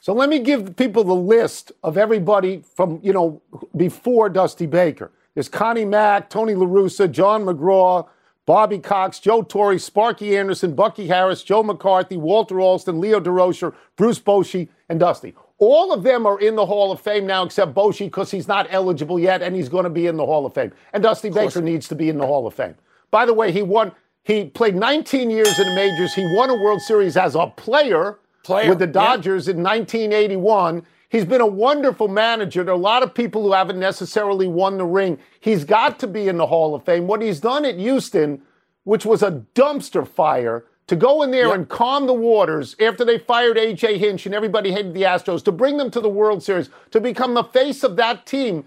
So 0.00 0.12
let 0.12 0.28
me 0.28 0.38
give 0.38 0.76
people 0.76 1.04
the 1.04 1.14
list 1.14 1.72
of 1.82 1.98
everybody 1.98 2.62
from, 2.74 3.00
you 3.02 3.12
know, 3.12 3.42
before 3.76 4.28
Dusty 4.28 4.66
Baker. 4.66 5.10
There's 5.34 5.48
Connie 5.48 5.84
Mack, 5.84 6.30
Tony 6.30 6.54
La 6.54 6.64
Russa, 6.64 7.10
John 7.10 7.44
McGraw, 7.44 8.08
Bobby 8.46 8.78
Cox, 8.78 9.18
Joe 9.18 9.42
Torre, 9.42 9.78
Sparky 9.78 10.38
Anderson, 10.38 10.74
Bucky 10.74 11.08
Harris, 11.08 11.42
Joe 11.42 11.64
McCarthy, 11.64 12.16
Walter 12.16 12.60
Alston, 12.60 13.00
Leo 13.00 13.20
Durocher, 13.20 13.74
Bruce 13.96 14.20
Bochy, 14.20 14.68
and 14.88 15.00
Dusty. 15.00 15.34
All 15.58 15.92
of 15.92 16.02
them 16.02 16.26
are 16.26 16.38
in 16.38 16.54
the 16.54 16.66
Hall 16.66 16.92
of 16.92 17.00
Fame 17.00 17.26
now, 17.26 17.44
except 17.44 17.74
Bochy, 17.74 18.06
because 18.06 18.30
he's 18.30 18.46
not 18.46 18.66
eligible 18.70 19.18
yet, 19.18 19.40
and 19.40 19.56
he's 19.56 19.70
going 19.70 19.84
to 19.84 19.90
be 19.90 20.06
in 20.06 20.16
the 20.16 20.26
Hall 20.26 20.44
of 20.44 20.52
Fame. 20.52 20.72
And 20.92 21.02
Dusty 21.02 21.30
Baker 21.30 21.62
needs 21.62 21.88
to 21.88 21.94
be 21.94 22.10
in 22.10 22.18
the 22.18 22.26
Hall 22.26 22.46
of 22.46 22.54
Fame. 22.54 22.74
By 23.10 23.24
the 23.24 23.32
way, 23.32 23.52
he 23.52 23.62
won. 23.62 23.92
He 24.22 24.46
played 24.46 24.74
19 24.74 25.30
years 25.30 25.58
in 25.58 25.68
the 25.68 25.74
majors. 25.74 26.12
He 26.12 26.24
won 26.36 26.50
a 26.50 26.54
World 26.54 26.82
Series 26.82 27.16
as 27.16 27.34
a 27.34 27.46
player, 27.46 28.18
Player, 28.42 28.68
with 28.68 28.80
the 28.80 28.86
Dodgers 28.86 29.48
in 29.48 29.62
1981. 29.62 30.84
He's 31.08 31.24
been 31.24 31.40
a 31.40 31.46
wonderful 31.46 32.08
manager. 32.08 32.64
There 32.64 32.74
are 32.74 32.76
a 32.76 32.80
lot 32.80 33.02
of 33.02 33.14
people 33.14 33.42
who 33.42 33.52
haven't 33.52 33.78
necessarily 33.78 34.48
won 34.48 34.76
the 34.76 34.84
ring. 34.84 35.18
He's 35.40 35.64
got 35.64 35.98
to 36.00 36.06
be 36.06 36.28
in 36.28 36.36
the 36.36 36.48
Hall 36.48 36.74
of 36.74 36.84
Fame. 36.84 37.06
What 37.06 37.22
he's 37.22 37.40
done 37.40 37.64
at 37.64 37.78
Houston, 37.78 38.42
which 38.82 39.06
was 39.06 39.22
a 39.22 39.44
dumpster 39.54 40.06
fire, 40.06 40.64
to 40.86 40.96
go 40.96 41.22
in 41.22 41.30
there 41.30 41.46
Yep. 41.48 41.54
and 41.54 41.68
calm 41.68 42.06
the 42.06 42.14
waters 42.14 42.76
after 42.80 43.04
they 43.04 43.18
fired 43.18 43.56
AJ 43.56 43.98
Hinch 43.98 44.24
and 44.26 44.34
everybody 44.34 44.70
hated 44.72 44.94
the 44.94 45.02
Astros, 45.02 45.42
to 45.44 45.52
bring 45.52 45.76
them 45.78 45.90
to 45.90 46.00
the 46.00 46.08
World 46.08 46.42
Series, 46.42 46.70
to 46.92 47.00
become 47.00 47.34
the 47.34 47.44
face 47.44 47.82
of 47.82 47.96
that 47.96 48.24
team 48.26 48.64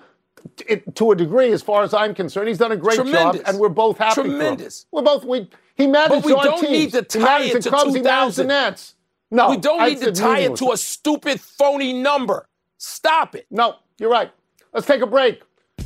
to 0.96 1.12
a 1.12 1.16
degree, 1.16 1.52
as 1.52 1.62
far 1.62 1.84
as 1.84 1.94
I'm 1.94 2.14
concerned. 2.14 2.48
He's 2.48 2.58
done 2.58 2.72
a 2.72 2.78
great 2.78 3.06
job, 3.06 3.38
and 3.46 3.60
we're 3.60 3.70
both 3.70 3.98
happy. 3.98 4.22
Tremendous. 4.22 4.86
We're 4.92 5.02
both 5.02 5.24
we. 5.26 5.50
He 5.76 5.88
managed 5.88 6.24
But 6.24 6.26
we 6.26 6.34
our 6.34 6.44
don't 6.44 6.62
teams. 6.62 6.94
need 6.94 7.10
to 7.10 7.20
He 7.20 7.24
tie 7.24 7.40
managed 7.40 7.56
it 7.56 7.62
to 7.64 7.70
Cubs. 7.70 7.94
He 7.96 8.02
managed 8.02 8.38
the 8.38 8.44
2000. 8.44 8.48
Nets. 8.48 8.96
No, 9.32 9.50
we 9.50 9.58
don't 9.58 9.88
need 9.88 10.00
to 10.02 10.12
tie 10.12 10.40
it 10.40 10.56
to 10.58 10.72
a 10.72 10.78
stupid, 10.78 11.40
phony 11.40 11.94
number. 11.94 12.48
Stop 12.78 13.36
it. 13.36 13.46
No, 13.52 13.76
you're 13.98 14.10
right. 14.10 14.32
Let's 14.74 14.88
take 14.88 15.02
a 15.02 15.08
break. 15.08 15.42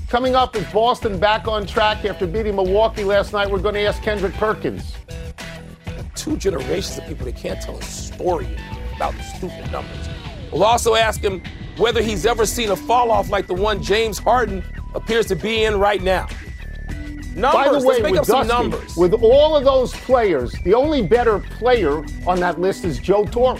Coming 0.08 0.36
up 0.36 0.56
is 0.56 0.66
Boston 0.72 1.20
back 1.20 1.48
on 1.48 1.66
track 1.66 2.06
after 2.06 2.26
beating 2.28 2.56
Milwaukee 2.56 3.04
last 3.04 3.34
night. 3.34 3.50
We're 3.50 3.60
going 3.60 3.76
to 3.76 3.82
ask 3.82 4.02
Kendrick 4.02 4.34
Perkins. 4.36 4.94
Two 6.24 6.38
generations 6.38 6.98
of 6.98 7.06
people 7.06 7.26
that 7.26 7.36
can't 7.36 7.62
tell 7.62 7.78
a 7.78 7.82
story 7.82 8.48
about 8.96 9.14
stupid 9.36 9.70
numbers. 9.74 10.08
We'll 10.54 10.64
also 10.64 10.96
ask 10.96 11.20
him 11.20 11.44
whether 11.76 12.02
he's 12.02 12.26
ever 12.26 12.46
seen 12.46 12.70
a 12.70 12.78
fall 12.78 13.12
off 13.12 13.30
like 13.30 13.46
the 13.46 13.54
one 13.54 13.84
James 13.84 14.20
Harden 14.20 14.64
appears 14.96 15.26
to 15.26 15.36
be 15.36 15.66
in 15.66 15.78
right 15.78 16.02
now. 16.02 16.30
Numbers. 17.36 17.52
By 17.52 17.78
the 17.78 17.86
way, 17.86 18.02
with 18.12 18.20
up 18.22 18.26
some 18.26 18.48
Dusty, 18.48 18.70
numbers. 18.70 18.96
with 18.96 19.14
all 19.16 19.58
of 19.58 19.66
those 19.66 19.92
players, 19.92 20.54
the 20.64 20.74
only 20.74 21.02
better 21.06 21.40
player 21.40 22.06
on 22.26 22.40
that 22.40 22.58
list 22.58 22.86
is 22.86 23.00
Joe 23.00 23.26
Torre. 23.26 23.60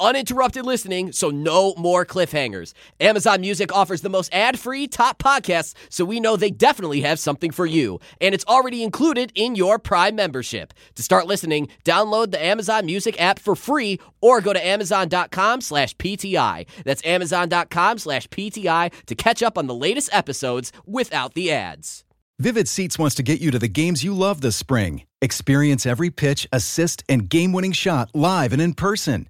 Uninterrupted 0.00 0.64
listening, 0.64 1.12
so 1.12 1.28
no 1.28 1.74
more 1.76 2.06
cliffhangers. 2.06 2.72
Amazon 3.00 3.40
Music 3.40 3.72
offers 3.72 4.00
the 4.00 4.08
most 4.08 4.32
ad 4.32 4.58
free 4.58 4.88
top 4.88 5.18
podcasts, 5.22 5.74
so 5.90 6.04
we 6.04 6.20
know 6.20 6.36
they 6.36 6.50
definitely 6.50 7.02
have 7.02 7.18
something 7.18 7.50
for 7.50 7.66
you. 7.66 8.00
And 8.20 8.34
it's 8.34 8.46
already 8.46 8.82
included 8.82 9.30
in 9.34 9.54
your 9.56 9.78
Prime 9.78 10.16
membership. 10.16 10.72
To 10.94 11.02
start 11.02 11.26
listening, 11.26 11.68
download 11.84 12.30
the 12.30 12.42
Amazon 12.42 12.86
Music 12.86 13.20
app 13.20 13.38
for 13.38 13.54
free 13.54 14.00
or 14.20 14.40
go 14.40 14.52
to 14.52 14.66
amazon.com 14.66 15.60
slash 15.60 15.94
PTI. 15.96 16.66
That's 16.84 17.04
amazon.com 17.04 17.98
slash 17.98 18.26
PTI 18.28 18.92
to 19.04 19.14
catch 19.14 19.42
up 19.42 19.58
on 19.58 19.66
the 19.66 19.74
latest 19.74 20.08
episodes 20.12 20.72
without 20.86 21.34
the 21.34 21.52
ads. 21.52 22.04
Vivid 22.38 22.68
Seats 22.68 22.98
wants 22.98 23.14
to 23.16 23.22
get 23.22 23.40
you 23.40 23.50
to 23.50 23.58
the 23.58 23.68
games 23.68 24.02
you 24.02 24.14
love 24.14 24.40
this 24.40 24.56
spring. 24.56 25.02
Experience 25.20 25.84
every 25.84 26.08
pitch, 26.08 26.48
assist, 26.50 27.04
and 27.06 27.28
game 27.28 27.52
winning 27.52 27.72
shot 27.72 28.10
live 28.14 28.54
and 28.54 28.62
in 28.62 28.72
person. 28.72 29.29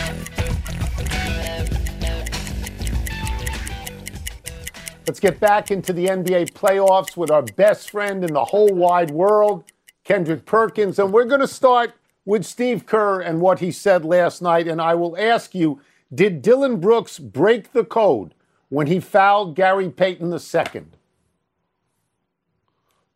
Let's 5.07 5.19
get 5.19 5.39
back 5.39 5.71
into 5.71 5.93
the 5.93 6.05
NBA 6.05 6.51
playoffs 6.51 7.17
with 7.17 7.31
our 7.31 7.41
best 7.41 7.89
friend 7.89 8.23
in 8.23 8.33
the 8.33 8.45
whole 8.45 8.69
wide 8.69 9.09
world, 9.09 9.63
Kendrick 10.03 10.45
Perkins. 10.45 10.99
And 10.99 11.11
we're 11.11 11.25
going 11.25 11.41
to 11.41 11.47
start 11.47 11.93
with 12.23 12.45
Steve 12.45 12.85
Kerr 12.85 13.19
and 13.19 13.41
what 13.41 13.59
he 13.59 13.71
said 13.71 14.05
last 14.05 14.43
night. 14.43 14.67
And 14.67 14.79
I 14.79 14.93
will 14.93 15.17
ask 15.17 15.55
you 15.55 15.81
Did 16.13 16.43
Dillon 16.43 16.79
Brooks 16.79 17.17
break 17.17 17.73
the 17.73 17.83
code 17.83 18.35
when 18.69 18.85
he 18.85 18.99
fouled 18.99 19.55
Gary 19.55 19.89
Payton 19.89 20.31
II? 20.31 20.83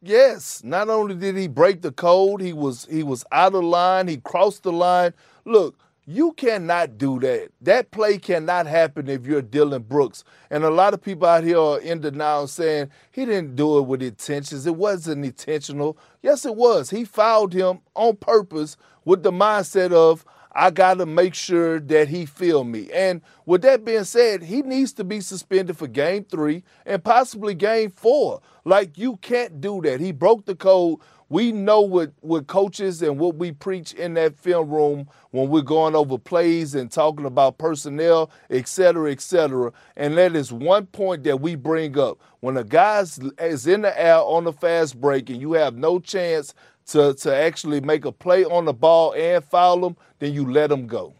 Yes, 0.01 0.63
not 0.63 0.89
only 0.89 1.15
did 1.15 1.38
he 1.38 1.48
break 1.48 1.82
the 1.82 1.92
code, 1.92 2.42
he 2.42 2.51
was 2.51 2.86
he 2.89 3.04
was 3.04 3.24
out 3.32 3.54
of 3.54 3.63
line, 3.63 4.08
he 4.08 4.18
crossed 4.18 4.63
the 4.63 4.72
line. 4.72 5.13
Look, 5.46 5.77
you 6.06 6.34
cannot 6.34 6.98
do 6.98 7.20
that. 7.22 7.50
That 7.62 7.92
play 7.92 8.18
cannot 8.20 8.68
happen 8.68 9.10
if 9.10 9.26
you're 9.26 9.42
Dillon 9.42 9.82
Brooks. 9.82 10.24
And 10.52 10.64
a 10.64 10.70
lot 10.70 10.94
of 10.94 11.02
people 11.02 11.28
out 11.28 11.44
here 11.44 11.58
are 11.58 11.80
in 11.80 12.02
denial 12.02 12.48
saying 12.48 12.92
he 13.12 13.26
didn't 13.26 13.56
do 13.56 13.80
it 13.80 13.84
with 13.84 14.04
intentions. 14.04 14.68
It 14.68 14.76
wasn't 14.76 15.26
intentional. 15.26 15.98
Yes, 16.22 16.46
it 16.46 16.56
was. 16.56 16.92
He 16.92 17.06
fouled 17.06 17.54
him 17.54 17.80
on 17.96 18.18
purpose 18.18 18.78
with 19.04 19.24
the 19.24 19.32
mindset 19.32 19.92
of 19.92 20.26
I 20.58 20.72
got 20.72 21.00
to 21.00 21.06
make 21.06 21.34
sure 21.34 21.82
that 21.82 22.08
he 22.08 22.26
feel 22.26 22.64
me. 22.64 22.90
And 22.94 23.22
with 23.46 23.62
that 23.64 23.84
being 23.84 24.06
said, 24.06 24.42
he 24.44 24.62
needs 24.62 24.94
to 24.94 25.04
be 25.04 25.20
suspended 25.20 25.78
for 25.78 25.88
game 25.88 26.24
three 26.24 26.64
and 26.86 27.04
possibly 27.04 27.54
game 27.56 27.92
four. 27.92 28.42
Like, 28.64 28.98
you 28.98 29.18
can't 29.18 29.60
do 29.60 29.82
that. 29.82 30.00
He 30.00 30.14
broke 30.14 30.46
the 30.46 30.56
code. 30.56 31.00
We 31.27 31.51
know 31.51 31.82
what, 31.82 32.12
what 32.22 32.46
coaches 32.46 33.01
and 33.01 33.17
what 33.17 33.36
we 33.36 33.51
preach 33.51 33.94
in 33.94 34.13
that 34.13 34.38
film 34.38 34.70
room 34.70 35.08
when 35.32 35.50
we're 35.50 35.62
going 35.62 35.96
over 35.96 36.20
plays 36.20 36.75
and 36.75 36.91
talking 36.91 37.25
about 37.25 37.58
personnel, 37.58 38.29
et 38.51 38.67
cetera, 38.67 39.12
et 39.12 39.22
cetera. 39.22 39.74
And 39.98 40.17
that 40.17 40.36
is 40.36 40.53
one 40.53 40.86
point 40.86 41.24
that 41.24 41.41
we 41.41 41.55
bring 41.55 41.98
up. 41.98 42.20
When 42.41 42.58
a 42.58 42.63
guy 42.63 43.03
is 43.39 43.65
in 43.65 43.82
the 43.82 44.00
air 44.00 44.17
on 44.17 44.46
a 44.46 44.53
fast 44.53 45.01
break 45.01 45.29
and 45.32 45.41
you 45.41 45.53
have 45.53 45.75
no 45.75 46.00
chance 46.00 46.53
to, 46.88 47.15
to 47.15 47.36
actually 47.36 47.82
make 47.82 48.05
a 48.05 48.12
play 48.12 48.46
on 48.46 48.65
the 48.65 48.74
ball 48.74 49.13
and 49.13 49.44
foul 49.44 49.84
him, 49.84 49.98
then 50.20 50.32
you 50.32 50.51
let 50.51 50.72
him 50.72 50.86
go. 50.86 51.15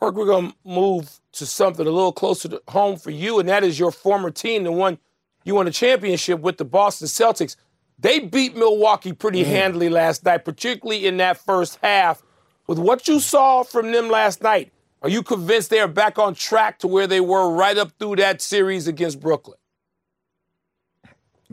Perk, 0.00 0.14
we're 0.14 0.24
going 0.24 0.52
to 0.52 0.56
move 0.64 1.20
to 1.32 1.44
something 1.44 1.86
a 1.86 1.90
little 1.90 2.12
closer 2.12 2.48
to 2.48 2.62
home 2.68 2.96
for 2.96 3.10
you, 3.10 3.40
and 3.40 3.48
that 3.48 3.62
is 3.62 3.78
your 3.78 3.90
former 3.90 4.30
team, 4.30 4.64
the 4.64 4.72
one 4.72 4.96
you 5.44 5.54
won 5.54 5.66
a 5.66 5.70
championship 5.70 6.40
with, 6.40 6.56
the 6.56 6.64
Boston 6.64 7.08
Celtics. 7.08 7.56
They 7.98 8.20
beat 8.20 8.56
Milwaukee 8.56 9.12
pretty 9.12 9.42
mm. 9.44 9.46
handily 9.46 9.88
last 9.88 10.24
night, 10.24 10.44
particularly 10.44 11.06
in 11.06 11.16
that 11.16 11.38
first 11.38 11.78
half. 11.82 12.22
With 12.66 12.78
what 12.78 13.08
you 13.08 13.18
saw 13.18 13.62
from 13.62 13.92
them 13.92 14.08
last 14.08 14.42
night, 14.42 14.72
are 15.02 15.08
you 15.08 15.22
convinced 15.22 15.70
they 15.70 15.80
are 15.80 15.88
back 15.88 16.18
on 16.18 16.34
track 16.34 16.78
to 16.80 16.88
where 16.88 17.06
they 17.06 17.20
were 17.20 17.50
right 17.50 17.76
up 17.76 17.92
through 17.98 18.16
that 18.16 18.42
series 18.42 18.86
against 18.86 19.20
Brooklyn? 19.20 19.58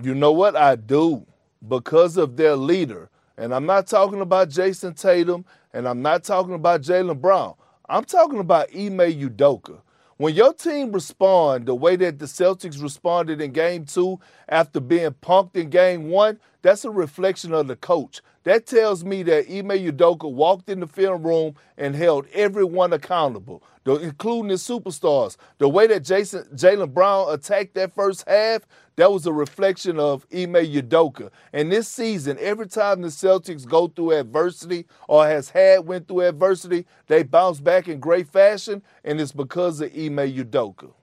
You 0.01 0.13
know 0.13 0.31
what? 0.31 0.55
I 0.55 0.75
do 0.75 1.25
because 1.67 2.17
of 2.17 2.35
their 2.35 2.55
leader. 2.55 3.09
And 3.37 3.53
I'm 3.53 3.65
not 3.65 3.87
talking 3.87 4.21
about 4.21 4.49
Jayson 4.49 4.93
Tatum 4.93 5.45
and 5.73 5.87
I'm 5.87 6.01
not 6.01 6.23
talking 6.23 6.53
about 6.53 6.81
Jaylen 6.81 7.19
Brown. 7.19 7.55
I'm 7.87 8.03
talking 8.03 8.39
about 8.39 8.69
Ime 8.73 8.97
Udoka. 8.97 9.79
When 10.17 10.33
your 10.33 10.53
team 10.53 10.93
respond 10.93 11.65
the 11.65 11.75
way 11.75 11.97
that 11.97 12.19
the 12.19 12.25
Celtics 12.25 12.81
responded 12.81 13.41
in 13.41 13.51
game 13.51 13.83
two 13.83 14.21
after 14.47 14.79
being 14.79 15.11
punked 15.11 15.57
in 15.57 15.69
game 15.69 16.09
one, 16.09 16.39
that's 16.61 16.85
a 16.85 16.89
reflection 16.89 17.53
of 17.53 17.67
the 17.67 17.75
coach. 17.75 18.21
That 18.45 18.67
tells 18.67 19.03
me 19.03 19.23
that 19.23 19.49
Ime 19.49 19.69
Udoka 19.69 20.31
walked 20.31 20.69
in 20.69 20.79
the 20.79 20.87
film 20.87 21.23
room 21.23 21.55
and 21.77 21.95
held 21.95 22.27
everyone 22.31 22.93
accountable, 22.93 23.63
including 23.87 24.49
the 24.49 24.53
superstars. 24.53 25.35
The 25.57 25.67
way 25.67 25.87
that 25.87 26.03
Jayson 26.03 26.47
Jaylen 26.55 26.93
Brown 26.93 27.33
attacked 27.33 27.73
that 27.73 27.95
first 27.95 28.23
half, 28.27 28.61
that 28.97 29.11
was 29.11 29.25
a 29.25 29.33
reflection 29.33 29.99
of 29.99 30.27
Ime 30.31 30.53
Udoka. 30.53 31.31
And 31.53 31.71
this 31.71 31.87
season, 31.87 32.37
every 32.39 32.67
time 32.67 33.01
the 33.01 33.07
Celtics 33.07 33.67
go 33.67 33.87
through 33.87 34.11
adversity 34.11 34.85
or 35.07 35.25
has 35.25 35.49
had 35.49 35.87
went 35.87 36.07
through 36.07 36.21
adversity, 36.21 36.85
they 37.07 37.23
bounce 37.23 37.59
back 37.59 37.87
in 37.87 37.99
great 37.99 38.27
fashion, 38.27 38.83
and 39.03 39.19
it's 39.19 39.31
because 39.31 39.81
of 39.81 39.91
Ime 39.91 40.17
Udoka. 40.17 40.93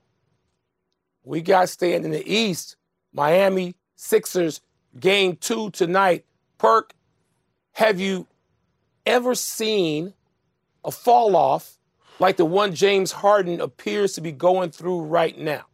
We 1.25 1.41
got 1.41 1.67
staying 1.67 2.05
in 2.05 2.11
the 2.11 2.25
East. 2.25 2.77
Miami 3.13 3.75
Sixers 3.95 4.61
game 4.97 5.35
two 5.35 5.69
tonight. 5.71 6.25
Perk, 6.57 6.93
have 7.73 7.99
you 7.99 8.27
ever 9.05 9.35
seen 9.35 10.13
a 10.85 10.91
fall 10.91 11.35
off 11.35 11.77
like 12.19 12.37
the 12.37 12.45
one 12.45 12.73
James 12.73 13.11
Harden 13.11 13.59
appears 13.59 14.13
to 14.13 14.21
be 14.21 14.31
going 14.31 14.71
through 14.71 15.01
right 15.01 15.37
now? 15.37 15.65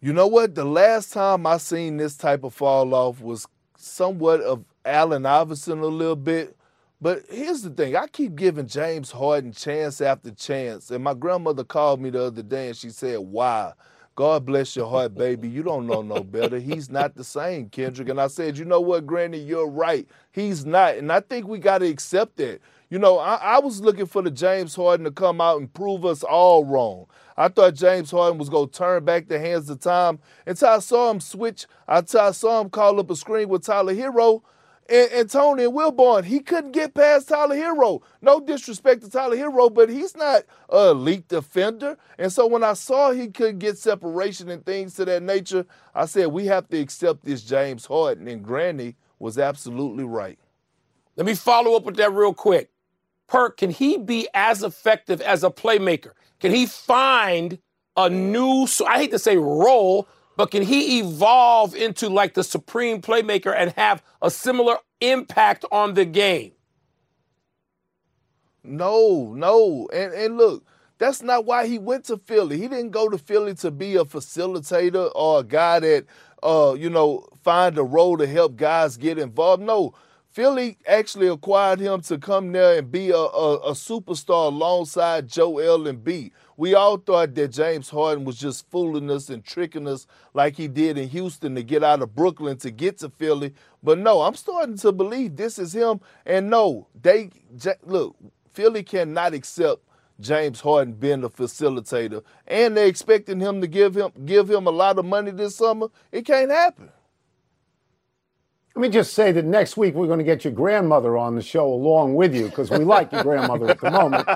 You 0.00 0.12
know 0.12 0.26
what? 0.26 0.54
The 0.54 0.64
last 0.64 1.12
time 1.12 1.46
I 1.46 1.56
seen 1.58 1.96
this 1.96 2.16
type 2.16 2.44
of 2.44 2.52
fall 2.52 2.94
off 2.94 3.20
was 3.20 3.46
somewhat 3.76 4.40
of 4.40 4.64
Allen 4.84 5.24
Iverson 5.24 5.78
a 5.78 5.86
little 5.86 6.16
bit. 6.16 6.56
But 7.00 7.24
here's 7.30 7.62
the 7.62 7.70
thing 7.70 7.96
I 7.96 8.06
keep 8.06 8.34
giving 8.34 8.66
James 8.66 9.10
Harden 9.10 9.52
chance 9.52 10.00
after 10.00 10.30
chance. 10.30 10.90
And 10.90 11.04
my 11.04 11.14
grandmother 11.14 11.64
called 11.64 12.00
me 12.00 12.10
the 12.10 12.24
other 12.24 12.42
day 12.42 12.68
and 12.68 12.76
she 12.76 12.90
said, 12.90 13.18
Why? 13.18 13.72
God 14.16 14.46
bless 14.46 14.76
your 14.76 14.88
heart, 14.88 15.14
baby. 15.16 15.48
You 15.48 15.64
don't 15.64 15.88
know 15.88 16.00
no 16.02 16.22
better. 16.22 16.60
He's 16.60 16.88
not 16.88 17.16
the 17.16 17.24
same, 17.24 17.68
Kendrick. 17.68 18.08
And 18.08 18.20
I 18.20 18.28
said, 18.28 18.56
you 18.56 18.64
know 18.64 18.80
what, 18.80 19.06
Granny, 19.06 19.38
you're 19.38 19.68
right. 19.68 20.06
He's 20.30 20.64
not. 20.64 20.96
And 20.96 21.10
I 21.10 21.18
think 21.20 21.48
we 21.48 21.58
got 21.58 21.78
to 21.78 21.88
accept 21.88 22.36
that. 22.36 22.60
You 22.90 23.00
know, 23.00 23.18
I, 23.18 23.34
I, 23.36 23.58
was 23.58 23.80
looking 23.80 24.06
for 24.06 24.22
the 24.22 24.30
James 24.30 24.76
Harden 24.76 25.04
to 25.04 25.10
come 25.10 25.40
out 25.40 25.58
and 25.58 25.72
prove 25.72 26.04
us 26.04 26.22
all 26.22 26.64
wrong. 26.64 27.06
I 27.36 27.48
thought 27.48 27.74
James 27.74 28.12
Harden 28.12 28.38
was 28.38 28.48
going 28.48 28.68
to 28.68 28.78
turn 28.78 29.04
back 29.04 29.26
the 29.26 29.40
hands 29.40 29.68
of 29.68 29.80
time 29.80 30.20
until 30.46 30.68
I 30.68 30.78
saw 30.78 31.10
him 31.10 31.18
switch, 31.18 31.66
until 31.88 32.20
I 32.20 32.30
saw 32.30 32.60
him 32.60 32.70
call 32.70 33.00
up 33.00 33.10
a 33.10 33.16
screen 33.16 33.48
with 33.48 33.64
Tyler 33.64 33.94
Herro 33.94 34.42
and, 34.88 35.10
and 35.12 35.30
Tony 35.30 35.64
and 35.64 35.72
Wilbon, 35.72 36.24
he 36.24 36.40
couldn't 36.40 36.72
get 36.72 36.94
past 36.94 37.28
Tyler 37.28 37.56
Herro. 37.56 38.02
No 38.20 38.40
disrespect 38.40 39.02
to 39.02 39.10
Tyler 39.10 39.36
Herro, 39.36 39.72
but 39.72 39.88
he's 39.88 40.16
not 40.16 40.42
a 40.68 40.90
elite 40.90 41.28
defender. 41.28 41.96
And 42.18 42.32
so 42.32 42.46
when 42.46 42.62
I 42.62 42.74
saw 42.74 43.12
he 43.12 43.28
couldn't 43.28 43.60
get 43.60 43.78
separation 43.78 44.50
and 44.50 44.64
things 44.64 44.94
to 44.94 45.04
that 45.06 45.22
nature, 45.22 45.66
I 45.94 46.06
said 46.06 46.28
we 46.28 46.46
have 46.46 46.68
to 46.68 46.78
accept 46.78 47.24
this 47.24 47.42
James 47.42 47.86
Harden. 47.86 48.28
And 48.28 48.42
Granny 48.42 48.96
was 49.18 49.38
absolutely 49.38 50.04
right. 50.04 50.38
Let 51.16 51.26
me 51.26 51.34
follow 51.34 51.76
up 51.76 51.84
with 51.84 51.96
that 51.96 52.12
real 52.12 52.34
quick. 52.34 52.70
Perk, 53.26 53.56
can 53.56 53.70
he 53.70 53.96
be 53.96 54.28
as 54.34 54.62
effective 54.62 55.20
as 55.20 55.44
a 55.44 55.50
playmaker? 55.50 56.12
Can 56.40 56.52
he 56.52 56.66
find 56.66 57.58
a 57.96 58.10
new, 58.10 58.66
I 58.86 58.98
hate 58.98 59.12
to 59.12 59.18
say 59.18 59.36
role, 59.36 60.08
but 60.36 60.50
can 60.50 60.62
he 60.62 61.00
evolve 61.00 61.74
into 61.74 62.08
like 62.08 62.34
the 62.34 62.44
supreme 62.44 63.00
playmaker 63.02 63.54
and 63.56 63.72
have 63.72 64.02
a 64.22 64.30
similar 64.30 64.78
impact 65.00 65.64
on 65.72 65.94
the 65.94 66.04
game? 66.04 66.52
No, 68.62 69.34
no. 69.36 69.88
And 69.92 70.12
and 70.14 70.36
look, 70.36 70.64
that's 70.98 71.22
not 71.22 71.44
why 71.44 71.66
he 71.66 71.78
went 71.78 72.04
to 72.06 72.16
Philly. 72.16 72.58
He 72.58 72.68
didn't 72.68 72.90
go 72.90 73.08
to 73.08 73.18
Philly 73.18 73.54
to 73.56 73.70
be 73.70 73.96
a 73.96 74.04
facilitator 74.04 75.10
or 75.14 75.40
a 75.40 75.44
guy 75.44 75.80
that 75.80 76.06
uh, 76.44 76.76
you 76.78 76.90
know, 76.90 77.26
find 77.42 77.76
a 77.78 77.82
role 77.82 78.16
to 78.18 78.26
help 78.26 78.56
guys 78.56 78.96
get 78.96 79.18
involved. 79.18 79.62
No. 79.62 79.94
Philly 80.30 80.78
actually 80.86 81.28
acquired 81.28 81.80
him 81.80 82.00
to 82.02 82.18
come 82.18 82.52
there 82.52 82.78
and 82.78 82.90
be 82.90 83.10
a, 83.10 83.16
a, 83.16 83.54
a 83.58 83.70
superstar 83.72 84.48
alongside 84.48 85.28
Joel 85.28 85.84
Embiid. 85.84 86.32
We 86.56 86.74
all 86.74 86.98
thought 86.98 87.34
that 87.34 87.48
James 87.48 87.90
Harden 87.90 88.24
was 88.24 88.36
just 88.36 88.70
fooling 88.70 89.10
us 89.10 89.28
and 89.28 89.44
tricking 89.44 89.88
us 89.88 90.06
like 90.34 90.56
he 90.56 90.68
did 90.68 90.98
in 90.98 91.08
Houston 91.08 91.54
to 91.56 91.62
get 91.62 91.82
out 91.82 92.02
of 92.02 92.14
Brooklyn 92.14 92.56
to 92.58 92.70
get 92.70 92.98
to 92.98 93.10
Philly. 93.10 93.54
But 93.82 93.98
no, 93.98 94.22
I'm 94.22 94.34
starting 94.34 94.76
to 94.78 94.92
believe 94.92 95.36
this 95.36 95.58
is 95.58 95.74
him. 95.74 96.00
And 96.24 96.50
no, 96.50 96.86
they 97.00 97.30
look, 97.84 98.16
Philly 98.52 98.82
cannot 98.82 99.34
accept 99.34 99.82
James 100.20 100.60
Harden 100.60 100.94
being 100.94 101.24
a 101.24 101.28
facilitator, 101.28 102.22
and 102.46 102.76
they're 102.76 102.86
expecting 102.86 103.40
him 103.40 103.60
to 103.60 103.66
give 103.66 103.96
him 103.96 104.12
give 104.24 104.48
him 104.48 104.66
a 104.66 104.70
lot 104.70 104.98
of 104.98 105.04
money 105.04 105.32
this 105.32 105.56
summer. 105.56 105.88
It 106.12 106.24
can't 106.24 106.52
happen. 106.52 106.90
Let 108.76 108.82
me 108.82 108.88
just 108.88 109.14
say 109.14 109.30
that 109.30 109.44
next 109.44 109.76
week 109.76 109.94
we're 109.94 110.08
going 110.08 110.18
to 110.18 110.24
get 110.24 110.42
your 110.42 110.52
grandmother 110.52 111.16
on 111.16 111.36
the 111.36 111.42
show 111.42 111.72
along 111.72 112.16
with 112.16 112.34
you 112.34 112.46
because 112.46 112.70
we 112.70 112.78
like 112.78 113.12
your 113.12 113.22
grandmother 113.22 113.70
at 113.70 113.80
the 113.80 113.88
moment. 113.88 114.28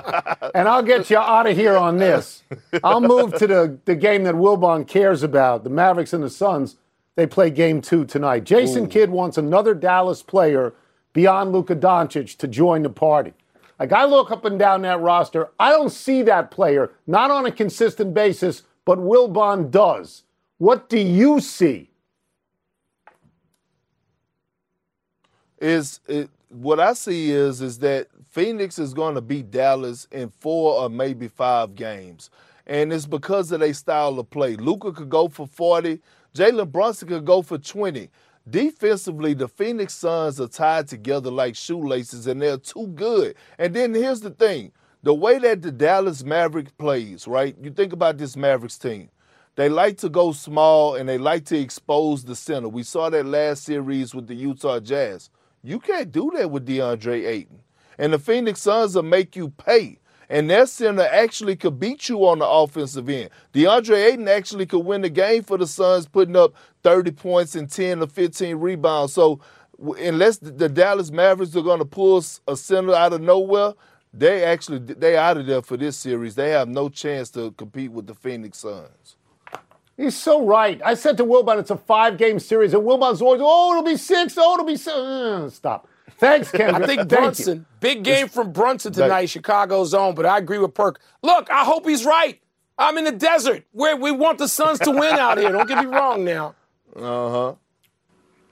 And 0.55 0.65
I'll 0.65 0.81
get 0.81 1.09
you 1.09 1.17
out 1.17 1.45
of 1.45 1.57
here 1.57 1.75
on 1.75 1.97
this. 1.97 2.43
I'll 2.81 3.01
move 3.01 3.33
to 3.35 3.47
the, 3.47 3.77
the 3.83 3.95
game 3.95 4.23
that 4.23 4.35
Wilbon 4.35 4.87
cares 4.87 5.23
about 5.23 5.65
the 5.65 5.69
Mavericks 5.69 6.13
and 6.13 6.23
the 6.23 6.29
Suns. 6.29 6.77
They 7.15 7.27
play 7.27 7.49
game 7.49 7.81
two 7.81 8.05
tonight. 8.05 8.45
Jason 8.45 8.85
Ooh. 8.85 8.87
Kidd 8.87 9.09
wants 9.09 9.37
another 9.37 9.73
Dallas 9.73 10.23
player 10.23 10.73
beyond 11.11 11.51
Luka 11.51 11.75
Doncic 11.75 12.37
to 12.37 12.47
join 12.47 12.83
the 12.83 12.89
party. 12.89 13.33
Like 13.77 13.91
I 13.91 14.05
look 14.05 14.31
up 14.31 14.45
and 14.45 14.57
down 14.57 14.83
that 14.83 15.01
roster, 15.01 15.49
I 15.59 15.71
don't 15.71 15.89
see 15.89 16.21
that 16.23 16.49
player, 16.49 16.91
not 17.07 17.29
on 17.29 17.45
a 17.45 17.51
consistent 17.51 18.13
basis, 18.13 18.63
but 18.85 18.99
Wilbon 18.99 19.69
does. 19.69 20.23
What 20.59 20.87
do 20.87 20.97
you 20.97 21.41
see? 21.41 21.88
Is 25.59 25.99
it, 26.07 26.29
what 26.49 26.79
I 26.79 26.93
see 26.93 27.31
is 27.31 27.61
is 27.61 27.79
that 27.79 28.07
Phoenix 28.29 28.79
is 28.79 28.93
going 28.93 29.15
to 29.15 29.21
beat 29.21 29.51
Dallas 29.51 30.07
in 30.11 30.29
four 30.39 30.81
or 30.81 30.89
maybe 30.89 31.27
five 31.27 31.75
games, 31.75 32.29
and 32.65 32.93
it's 32.93 33.05
because 33.05 33.51
of 33.51 33.59
their 33.59 33.73
style 33.73 34.19
of 34.19 34.29
play. 34.29 34.55
Luka 34.55 34.93
could 34.93 35.09
go 35.09 35.27
for 35.27 35.47
forty. 35.47 35.99
Jalen 36.33 36.71
Brunson 36.71 37.09
could 37.09 37.25
go 37.25 37.41
for 37.41 37.57
twenty. 37.57 38.09
Defensively, 38.49 39.33
the 39.33 39.47
Phoenix 39.47 39.93
Suns 39.93 40.39
are 40.39 40.47
tied 40.47 40.87
together 40.87 41.29
like 41.29 41.55
shoelaces, 41.55 42.25
and 42.25 42.41
they're 42.41 42.57
too 42.57 42.87
good. 42.87 43.35
And 43.57 43.73
then 43.73 43.93
here's 43.93 44.21
the 44.21 44.31
thing: 44.31 44.71
the 45.03 45.13
way 45.13 45.39
that 45.39 45.61
the 45.61 45.71
Dallas 45.71 46.23
Mavericks 46.23 46.71
plays, 46.77 47.27
right? 47.27 47.55
You 47.61 47.71
think 47.71 47.91
about 47.91 48.17
this 48.17 48.37
Mavericks 48.37 48.77
team. 48.77 49.09
They 49.55 49.67
like 49.67 49.97
to 49.97 50.09
go 50.09 50.31
small 50.31 50.95
and 50.95 51.09
they 51.09 51.17
like 51.17 51.43
to 51.45 51.59
expose 51.59 52.23
the 52.23 52.35
center. 52.35 52.69
We 52.69 52.83
saw 52.83 53.09
that 53.09 53.25
last 53.25 53.65
series 53.65 54.15
with 54.15 54.27
the 54.27 54.35
Utah 54.35 54.79
Jazz. 54.79 55.29
You 55.63 55.79
can't 55.79 56.11
do 56.11 56.31
that 56.35 56.51
with 56.51 56.67
DeAndre 56.67 57.27
Ayton. 57.27 57.59
And 57.97 58.13
the 58.13 58.19
Phoenix 58.19 58.61
Suns 58.61 58.95
will 58.95 59.03
make 59.03 59.35
you 59.35 59.49
pay. 59.49 59.99
And 60.29 60.49
their 60.49 60.67
center 60.67 61.07
actually 61.11 61.55
could 61.55 61.79
beat 61.79 62.07
you 62.07 62.25
on 62.25 62.39
the 62.39 62.47
offensive 62.47 63.09
end. 63.09 63.31
DeAndre 63.53 64.11
Ayton 64.11 64.27
actually 64.27 64.67
could 64.67 64.85
win 64.85 65.01
the 65.01 65.09
game 65.09 65.43
for 65.43 65.57
the 65.57 65.65
Suns, 65.65 66.07
putting 66.07 66.35
up 66.35 66.53
30 66.83 67.11
points 67.11 67.55
and 67.55 67.69
10 67.69 68.03
or 68.03 68.07
15 68.07 68.55
rebounds. 68.57 69.13
So 69.13 69.39
unless 69.99 70.37
the 70.37 70.69
Dallas 70.69 71.11
Mavericks 71.11 71.55
are 71.55 71.63
going 71.63 71.79
to 71.79 71.85
pull 71.85 72.23
a 72.47 72.55
center 72.55 72.93
out 72.93 73.13
of 73.13 73.21
nowhere, 73.21 73.73
they 74.13 74.43
actually 74.43 74.79
they 74.79 75.17
out 75.17 75.37
of 75.37 75.45
there 75.45 75.61
for 75.61 75.77
this 75.77 75.97
series. 75.97 76.35
They 76.35 76.49
have 76.51 76.67
no 76.67 76.89
chance 76.89 77.29
to 77.31 77.51
compete 77.51 77.91
with 77.91 78.07
the 78.07 78.15
Phoenix 78.15 78.59
Suns. 78.59 79.15
He's 79.99 80.15
so 80.15 80.45
right. 80.45 80.81
I 80.85 80.93
said 80.93 81.17
to 81.17 81.25
Wilbon, 81.25 81.59
it's 81.59 81.71
a 81.71 81.75
five 81.75 82.17
game 82.17 82.39
series, 82.39 82.73
and 82.73 82.83
Wilbon's 82.83 83.21
always, 83.21 83.41
oh, 83.43 83.71
it'll 83.71 83.83
be 83.83 83.97
six, 83.97 84.35
oh, 84.37 84.53
it'll 84.53 84.65
be 84.65 84.77
six. 84.77 84.95
Uh, 84.95 85.49
stop. 85.49 85.89
Thanks, 86.11 86.49
Kendrick. 86.51 86.83
I 86.83 86.87
think 86.87 87.09
Brunson, 87.09 87.65
big 87.81 88.05
game 88.05 88.29
from 88.29 88.53
Brunson 88.53 88.93
tonight, 88.93 89.25
Chicago's 89.25 89.93
own, 89.93 90.15
but 90.15 90.25
I 90.25 90.37
agree 90.37 90.57
with 90.57 90.73
Perk. 90.73 91.01
Look, 91.21 91.51
I 91.51 91.65
hope 91.65 91.85
he's 91.85 92.05
right. 92.05 92.39
I'm 92.77 92.97
in 92.97 93.03
the 93.03 93.11
desert 93.11 93.65
where 93.73 93.97
we 93.97 94.11
want 94.11 94.37
the 94.37 94.47
Suns 94.47 94.79
to 94.79 94.91
win 94.91 95.15
out 95.15 95.37
here. 95.37 95.51
Don't 95.51 95.67
get 95.67 95.83
me 95.83 95.91
wrong 95.93 96.23
now. 96.23 96.55
Uh 96.95 97.29
huh. 97.29 97.55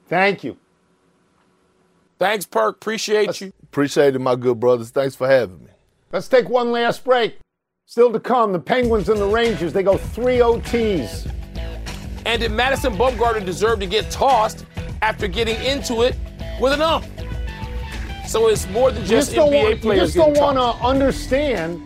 Thank 0.09 0.43
you. 0.43 0.57
Thanks, 2.19 2.45
Perk. 2.45 2.75
Appreciate 2.75 3.27
Let's, 3.27 3.39
you. 3.39 3.53
Appreciate 3.63 4.15
it, 4.15 4.19
my 4.19 4.35
good 4.35 4.59
brothers. 4.59 4.89
Thanks 4.89 5.15
for 5.15 5.29
having 5.29 5.63
me. 5.63 5.71
Let's 6.11 6.27
take 6.27 6.49
one 6.49 6.73
last 6.73 7.05
break. 7.05 7.37
Still 7.89 8.11
to 8.11 8.19
come, 8.19 8.51
the 8.51 8.59
Penguins 8.59 9.07
and 9.07 9.17
the 9.17 9.25
Rangers, 9.25 9.71
they 9.71 9.81
go 9.81 9.95
three 9.95 10.39
OTs. 10.39 11.31
And 12.25 12.41
did 12.41 12.51
Madison 12.51 12.93
Bumgarner 12.97 13.45
deserve 13.45 13.79
to 13.79 13.85
get 13.85 14.11
tossed 14.11 14.65
after 15.01 15.25
getting 15.25 15.55
into 15.63 16.01
it 16.01 16.17
with 16.59 16.73
an 16.73 16.81
ump? 16.81 17.05
So 18.27 18.49
it's 18.49 18.67
more 18.71 18.91
than 18.91 19.05
just, 19.05 19.33
just 19.33 19.37
NBA 19.37 19.63
want, 19.63 19.81
players. 19.81 20.13
You 20.13 20.21
just 20.21 20.35
don't 20.35 20.37
want 20.37 20.57
to 20.57 20.85
understand. 20.85 21.81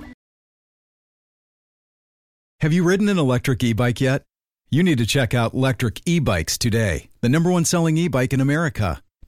Have 2.62 2.74
you 2.74 2.84
ridden 2.84 3.08
an 3.08 3.20
electric 3.20 3.64
e 3.64 3.74
bike 3.74 4.02
yet? 4.02 4.24
You 4.72 4.82
need 4.82 4.98
to 4.98 5.06
check 5.06 5.36
out 5.36 5.54
Lectric 5.54 6.02
E 6.08 6.18
Bikes 6.18 6.58
today, 6.58 7.10
the 7.22 7.30
number 7.30 7.52
one 7.52 7.64
selling 7.64 7.98
e 7.98 8.08
bike 8.08 8.34
in 8.34 8.42
America. 8.42 9.04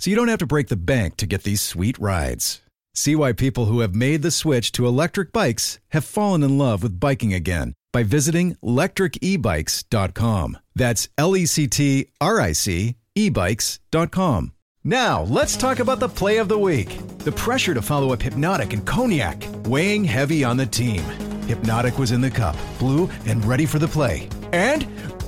so 0.00 0.10
you 0.10 0.16
don't 0.16 0.28
have 0.28 0.38
to 0.38 0.46
break 0.46 0.68
the 0.68 0.76
bank 0.76 1.16
to 1.18 1.26
get 1.26 1.42
these 1.44 1.60
sweet 1.60 1.98
rides. 1.98 2.62
See 2.94 3.14
why 3.14 3.32
people 3.32 3.66
who 3.66 3.80
have 3.80 3.94
made 3.94 4.22
the 4.22 4.30
switch 4.30 4.72
to 4.72 4.86
electric 4.86 5.32
bikes 5.32 5.78
have 5.90 6.04
fallen 6.04 6.42
in 6.42 6.58
love 6.58 6.82
with 6.82 6.98
biking 6.98 7.32
again 7.32 7.74
by 7.92 8.02
visiting 8.02 8.56
lectricebikes.com. 8.64 10.58
That's 10.74 11.08
L 11.16 11.36
E 11.36 11.46
C 11.46 11.68
T 11.68 12.06
R 12.20 12.40
I 12.40 12.52
C 12.52 12.96
ebikes.com. 13.16 14.52
Now, 14.82 15.22
let's 15.24 15.56
talk 15.58 15.78
about 15.78 16.00
the 16.00 16.08
play 16.08 16.38
of 16.38 16.48
the 16.48 16.58
week. 16.58 16.98
The 17.18 17.32
pressure 17.32 17.74
to 17.74 17.82
follow 17.82 18.14
up 18.14 18.22
Hypnotic 18.22 18.72
and 18.72 18.86
Cognac, 18.86 19.44
weighing 19.66 20.04
heavy 20.04 20.42
on 20.42 20.56
the 20.56 20.64
team. 20.64 21.02
Hypnotic 21.46 21.98
was 21.98 22.12
in 22.12 22.22
the 22.22 22.30
cup, 22.30 22.56
blue, 22.78 23.10
and 23.26 23.44
ready 23.44 23.66
for 23.66 23.78
the 23.78 23.88
play. 23.88 24.26
And 24.52 24.86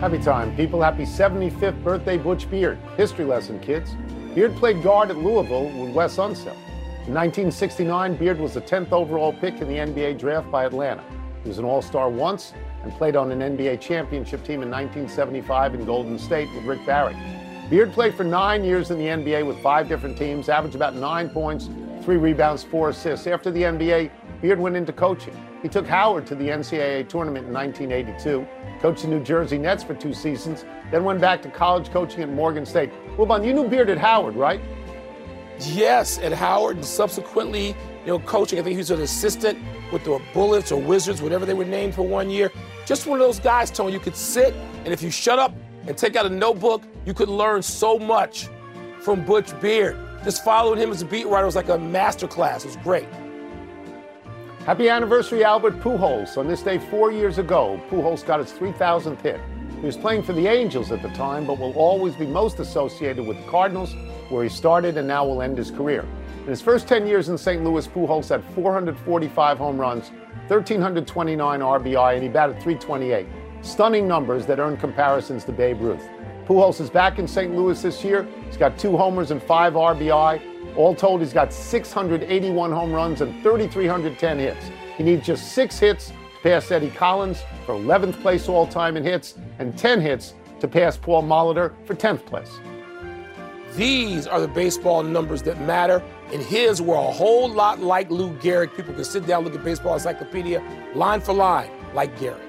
Happy 0.00 0.18
time, 0.18 0.56
people. 0.56 0.80
Happy 0.80 1.02
75th 1.02 1.84
birthday, 1.84 2.16
Butch 2.16 2.50
Beard. 2.50 2.78
History 2.96 3.26
lesson, 3.26 3.60
kids. 3.60 3.96
Beard 4.34 4.56
played 4.56 4.82
guard 4.82 5.10
at 5.10 5.18
Louisville 5.18 5.66
with 5.78 5.94
Wes 5.94 6.16
Unseld. 6.16 6.56
In 7.06 7.12
1969, 7.12 8.16
Beard 8.16 8.40
was 8.40 8.54
the 8.54 8.62
10th 8.62 8.92
overall 8.92 9.30
pick 9.30 9.60
in 9.60 9.68
the 9.68 9.74
NBA 9.74 10.18
draft 10.18 10.50
by 10.50 10.64
Atlanta. 10.64 11.04
He 11.42 11.50
was 11.50 11.58
an 11.58 11.66
All 11.66 11.82
Star 11.82 12.08
once 12.08 12.54
and 12.82 12.90
played 12.94 13.14
on 13.14 13.30
an 13.30 13.40
NBA 13.40 13.78
championship 13.82 14.42
team 14.42 14.62
in 14.62 14.70
1975 14.70 15.74
in 15.74 15.84
Golden 15.84 16.18
State 16.18 16.48
with 16.54 16.64
Rick 16.64 16.86
Barry. 16.86 17.14
Beard 17.68 17.92
played 17.92 18.14
for 18.14 18.24
nine 18.24 18.64
years 18.64 18.90
in 18.90 18.96
the 18.96 19.04
NBA 19.04 19.46
with 19.46 19.60
five 19.62 19.86
different 19.86 20.16
teams, 20.16 20.48
averaged 20.48 20.76
about 20.76 20.94
nine 20.94 21.28
points, 21.28 21.68
three 22.02 22.16
rebounds, 22.16 22.62
four 22.62 22.88
assists. 22.88 23.26
After 23.26 23.50
the 23.50 23.64
NBA, 23.64 24.10
Beard 24.40 24.58
went 24.58 24.76
into 24.76 24.94
coaching. 24.94 25.36
He 25.62 25.68
took 25.68 25.86
Howard 25.86 26.26
to 26.28 26.34
the 26.34 26.48
NCAA 26.48 27.06
tournament 27.06 27.48
in 27.48 27.52
1982, 27.52 28.46
coached 28.80 29.02
the 29.02 29.08
New 29.08 29.20
Jersey 29.20 29.58
Nets 29.58 29.84
for 29.84 29.94
two 29.94 30.12
seasons, 30.12 30.64
then 30.90 31.04
went 31.04 31.20
back 31.20 31.42
to 31.42 31.50
college 31.50 31.90
coaching 31.90 32.22
at 32.22 32.30
Morgan 32.30 32.64
State. 32.64 32.90
Wilbon, 33.16 33.44
you 33.46 33.52
knew 33.52 33.68
Beard 33.68 33.90
at 33.90 33.98
Howard, 33.98 34.34
right? 34.34 34.60
Yes, 35.60 36.18
at 36.18 36.32
Howard, 36.32 36.76
and 36.76 36.84
subsequently, 36.84 37.68
you 37.68 38.06
know, 38.06 38.18
coaching. 38.20 38.58
I 38.58 38.62
think 38.62 38.72
he 38.72 38.78
was 38.78 38.90
an 38.90 39.02
assistant 39.02 39.58
with 39.92 40.04
the 40.04 40.20
Bullets 40.32 40.72
or 40.72 40.80
Wizards, 40.80 41.20
whatever 41.20 41.44
they 41.44 41.54
were 41.54 41.66
named 41.66 41.94
for 41.94 42.02
one 42.02 42.30
year. 42.30 42.50
Just 42.86 43.06
one 43.06 43.20
of 43.20 43.26
those 43.26 43.38
guys, 43.38 43.70
Tony, 43.70 43.92
you 43.92 44.00
could 44.00 44.16
sit, 44.16 44.54
and 44.84 44.88
if 44.88 45.02
you 45.02 45.10
shut 45.10 45.38
up 45.38 45.54
and 45.86 45.96
take 45.96 46.16
out 46.16 46.24
a 46.24 46.30
notebook, 46.30 46.82
you 47.04 47.12
could 47.12 47.28
learn 47.28 47.62
so 47.62 47.98
much 47.98 48.48
from 49.00 49.24
Butch 49.24 49.58
Beard. 49.60 49.98
Just 50.24 50.44
following 50.44 50.78
him 50.78 50.90
as 50.90 51.02
a 51.02 51.06
beat 51.06 51.26
writer 51.26 51.46
was 51.46 51.56
like 51.56 51.68
a 51.68 51.78
master 51.78 52.26
class. 52.26 52.64
It 52.64 52.68
was 52.68 52.76
great. 52.78 53.06
Happy 54.70 54.88
anniversary, 54.88 55.42
Albert 55.42 55.80
Pujols. 55.80 56.38
On 56.38 56.46
this 56.46 56.62
day 56.62 56.78
four 56.78 57.10
years 57.10 57.38
ago, 57.38 57.80
Pujols 57.90 58.24
got 58.24 58.38
his 58.38 58.52
3,000th 58.52 59.20
hit. 59.20 59.40
He 59.80 59.84
was 59.84 59.96
playing 59.96 60.22
for 60.22 60.32
the 60.32 60.46
Angels 60.46 60.92
at 60.92 61.02
the 61.02 61.08
time, 61.08 61.44
but 61.44 61.58
will 61.58 61.72
always 61.72 62.14
be 62.14 62.24
most 62.24 62.60
associated 62.60 63.26
with 63.26 63.36
the 63.36 63.50
Cardinals, 63.50 63.96
where 64.28 64.44
he 64.44 64.48
started 64.48 64.96
and 64.96 65.08
now 65.08 65.26
will 65.26 65.42
end 65.42 65.58
his 65.58 65.72
career. 65.72 66.06
In 66.42 66.46
his 66.46 66.62
first 66.62 66.86
10 66.86 67.04
years 67.08 67.30
in 67.30 67.36
St. 67.36 67.64
Louis, 67.64 67.88
Pujols 67.88 68.28
had 68.28 68.44
445 68.54 69.58
home 69.58 69.76
runs, 69.76 70.10
1,329 70.46 71.58
RBI, 71.58 72.14
and 72.14 72.22
he 72.22 72.28
batted 72.28 72.62
328. 72.62 73.26
Stunning 73.62 74.06
numbers 74.06 74.46
that 74.46 74.60
earn 74.60 74.76
comparisons 74.76 75.42
to 75.46 75.50
Babe 75.50 75.80
Ruth. 75.80 76.08
Pujols 76.46 76.80
is 76.80 76.90
back 76.90 77.18
in 77.18 77.28
St. 77.28 77.54
Louis 77.54 77.80
this 77.80 78.02
year. 78.02 78.26
He's 78.46 78.56
got 78.56 78.78
two 78.78 78.96
homers 78.96 79.30
and 79.30 79.42
five 79.42 79.74
RBI. 79.74 80.76
All 80.76 80.94
told, 80.94 81.20
he's 81.20 81.32
got 81.32 81.52
681 81.52 82.72
home 82.72 82.92
runs 82.92 83.20
and 83.20 83.32
3,310 83.42 84.38
hits. 84.38 84.70
He 84.96 85.02
needs 85.02 85.26
just 85.26 85.52
six 85.52 85.78
hits 85.78 86.08
to 86.08 86.14
pass 86.42 86.70
Eddie 86.70 86.90
Collins 86.90 87.42
for 87.66 87.74
11th 87.74 88.20
place 88.20 88.48
all 88.48 88.66
time 88.66 88.96
in 88.96 89.04
hits 89.04 89.34
and 89.58 89.76
10 89.76 90.00
hits 90.00 90.34
to 90.60 90.68
pass 90.68 90.96
Paul 90.96 91.22
Molitor 91.22 91.72
for 91.86 91.94
10th 91.94 92.24
place. 92.26 92.60
These 93.76 94.26
are 94.26 94.40
the 94.40 94.48
baseball 94.48 95.02
numbers 95.02 95.42
that 95.42 95.60
matter, 95.60 96.02
and 96.32 96.42
his 96.42 96.82
were 96.82 96.96
a 96.96 97.10
whole 97.12 97.48
lot 97.48 97.80
like 97.80 98.10
Lou 98.10 98.32
Gehrig. 98.38 98.74
People 98.74 98.94
can 98.94 99.04
sit 99.04 99.26
down, 99.26 99.44
look 99.44 99.54
at 99.54 99.62
Baseball 99.62 99.94
Encyclopedia, 99.94 100.62
line 100.94 101.20
for 101.20 101.32
line, 101.32 101.70
like 101.94 102.16
Gehrig. 102.18 102.40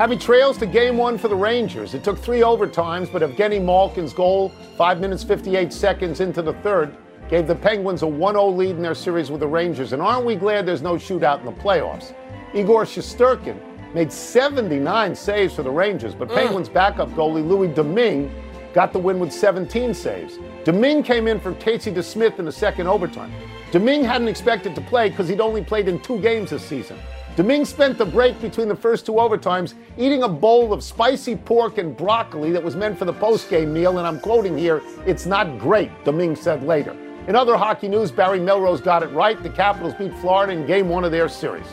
Happy 0.00 0.16
trails 0.16 0.56
to 0.56 0.64
game 0.64 0.96
one 0.96 1.18
for 1.18 1.28
the 1.28 1.36
Rangers. 1.36 1.92
It 1.92 2.02
took 2.02 2.18
three 2.18 2.40
overtimes, 2.40 3.12
but 3.12 3.20
Evgeny 3.20 3.62
Malkin's 3.62 4.14
goal, 4.14 4.50
5 4.78 4.98
minutes 4.98 5.22
58 5.22 5.70
seconds 5.70 6.20
into 6.20 6.40
the 6.40 6.54
third, 6.62 6.96
gave 7.28 7.46
the 7.46 7.54
Penguins 7.54 8.00
a 8.00 8.06
1 8.06 8.32
0 8.32 8.48
lead 8.48 8.76
in 8.76 8.82
their 8.82 8.94
series 8.94 9.30
with 9.30 9.40
the 9.40 9.46
Rangers. 9.46 9.92
And 9.92 10.00
aren't 10.00 10.24
we 10.24 10.36
glad 10.36 10.64
there's 10.64 10.80
no 10.80 10.94
shootout 10.94 11.40
in 11.40 11.44
the 11.44 11.52
playoffs? 11.52 12.14
Igor 12.54 12.84
Shesterkin 12.84 13.60
made 13.92 14.10
79 14.10 15.14
saves 15.14 15.54
for 15.54 15.62
the 15.62 15.70
Rangers, 15.70 16.14
but 16.14 16.28
mm. 16.30 16.34
Penguins 16.34 16.70
backup 16.70 17.10
goalie 17.10 17.46
Louis 17.46 17.68
Domingue 17.68 18.32
got 18.72 18.94
the 18.94 18.98
win 18.98 19.20
with 19.20 19.34
17 19.34 19.92
saves. 19.92 20.38
Domingue 20.64 21.02
came 21.02 21.28
in 21.28 21.38
for 21.38 21.52
Casey 21.56 21.92
DeSmith 21.92 22.38
in 22.38 22.46
the 22.46 22.52
second 22.52 22.86
overtime. 22.86 23.30
Domingue 23.70 24.04
hadn't 24.04 24.28
expected 24.28 24.74
to 24.76 24.80
play 24.80 25.10
because 25.10 25.28
he'd 25.28 25.42
only 25.42 25.62
played 25.62 25.88
in 25.88 26.00
two 26.00 26.18
games 26.20 26.48
this 26.48 26.66
season. 26.66 26.98
Domingue 27.36 27.64
spent 27.64 27.96
the 27.96 28.04
break 28.04 28.40
between 28.40 28.68
the 28.68 28.76
first 28.76 29.06
two 29.06 29.12
overtimes 29.12 29.74
eating 29.96 30.24
a 30.24 30.28
bowl 30.28 30.72
of 30.72 30.82
spicy 30.82 31.36
pork 31.36 31.78
and 31.78 31.96
broccoli 31.96 32.50
that 32.50 32.62
was 32.62 32.76
meant 32.76 32.98
for 32.98 33.04
the 33.04 33.14
postgame 33.14 33.68
meal, 33.68 33.98
and 33.98 34.06
I'm 34.06 34.20
quoting 34.20 34.58
here, 34.58 34.82
it's 35.06 35.26
not 35.26 35.58
great, 35.58 35.90
Domingue 36.04 36.36
said 36.36 36.64
later. 36.64 36.96
In 37.28 37.36
other 37.36 37.56
hockey 37.56 37.86
news, 37.88 38.10
Barry 38.10 38.40
Melrose 38.40 38.80
got 38.80 39.02
it 39.02 39.08
right. 39.08 39.40
The 39.40 39.50
Capitals 39.50 39.94
beat 39.94 40.12
Florida 40.18 40.52
in 40.52 40.66
game 40.66 40.88
one 40.88 41.04
of 41.04 41.12
their 41.12 41.28
series. 41.28 41.66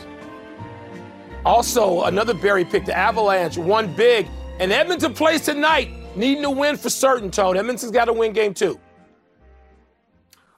Also, 1.44 2.04
another 2.04 2.34
Barry 2.34 2.64
pick, 2.64 2.84
the 2.84 2.96
Avalanche, 2.96 3.58
won 3.58 3.92
big, 3.94 4.28
and 4.60 4.72
Edmonton 4.72 5.14
plays 5.14 5.40
tonight, 5.40 5.90
needing 6.16 6.42
to 6.42 6.50
win 6.50 6.76
for 6.76 6.90
certain, 6.90 7.30
Tone. 7.30 7.56
Edmonton's 7.56 7.90
got 7.90 8.04
to 8.04 8.12
win 8.12 8.32
game 8.32 8.54
two. 8.54 8.78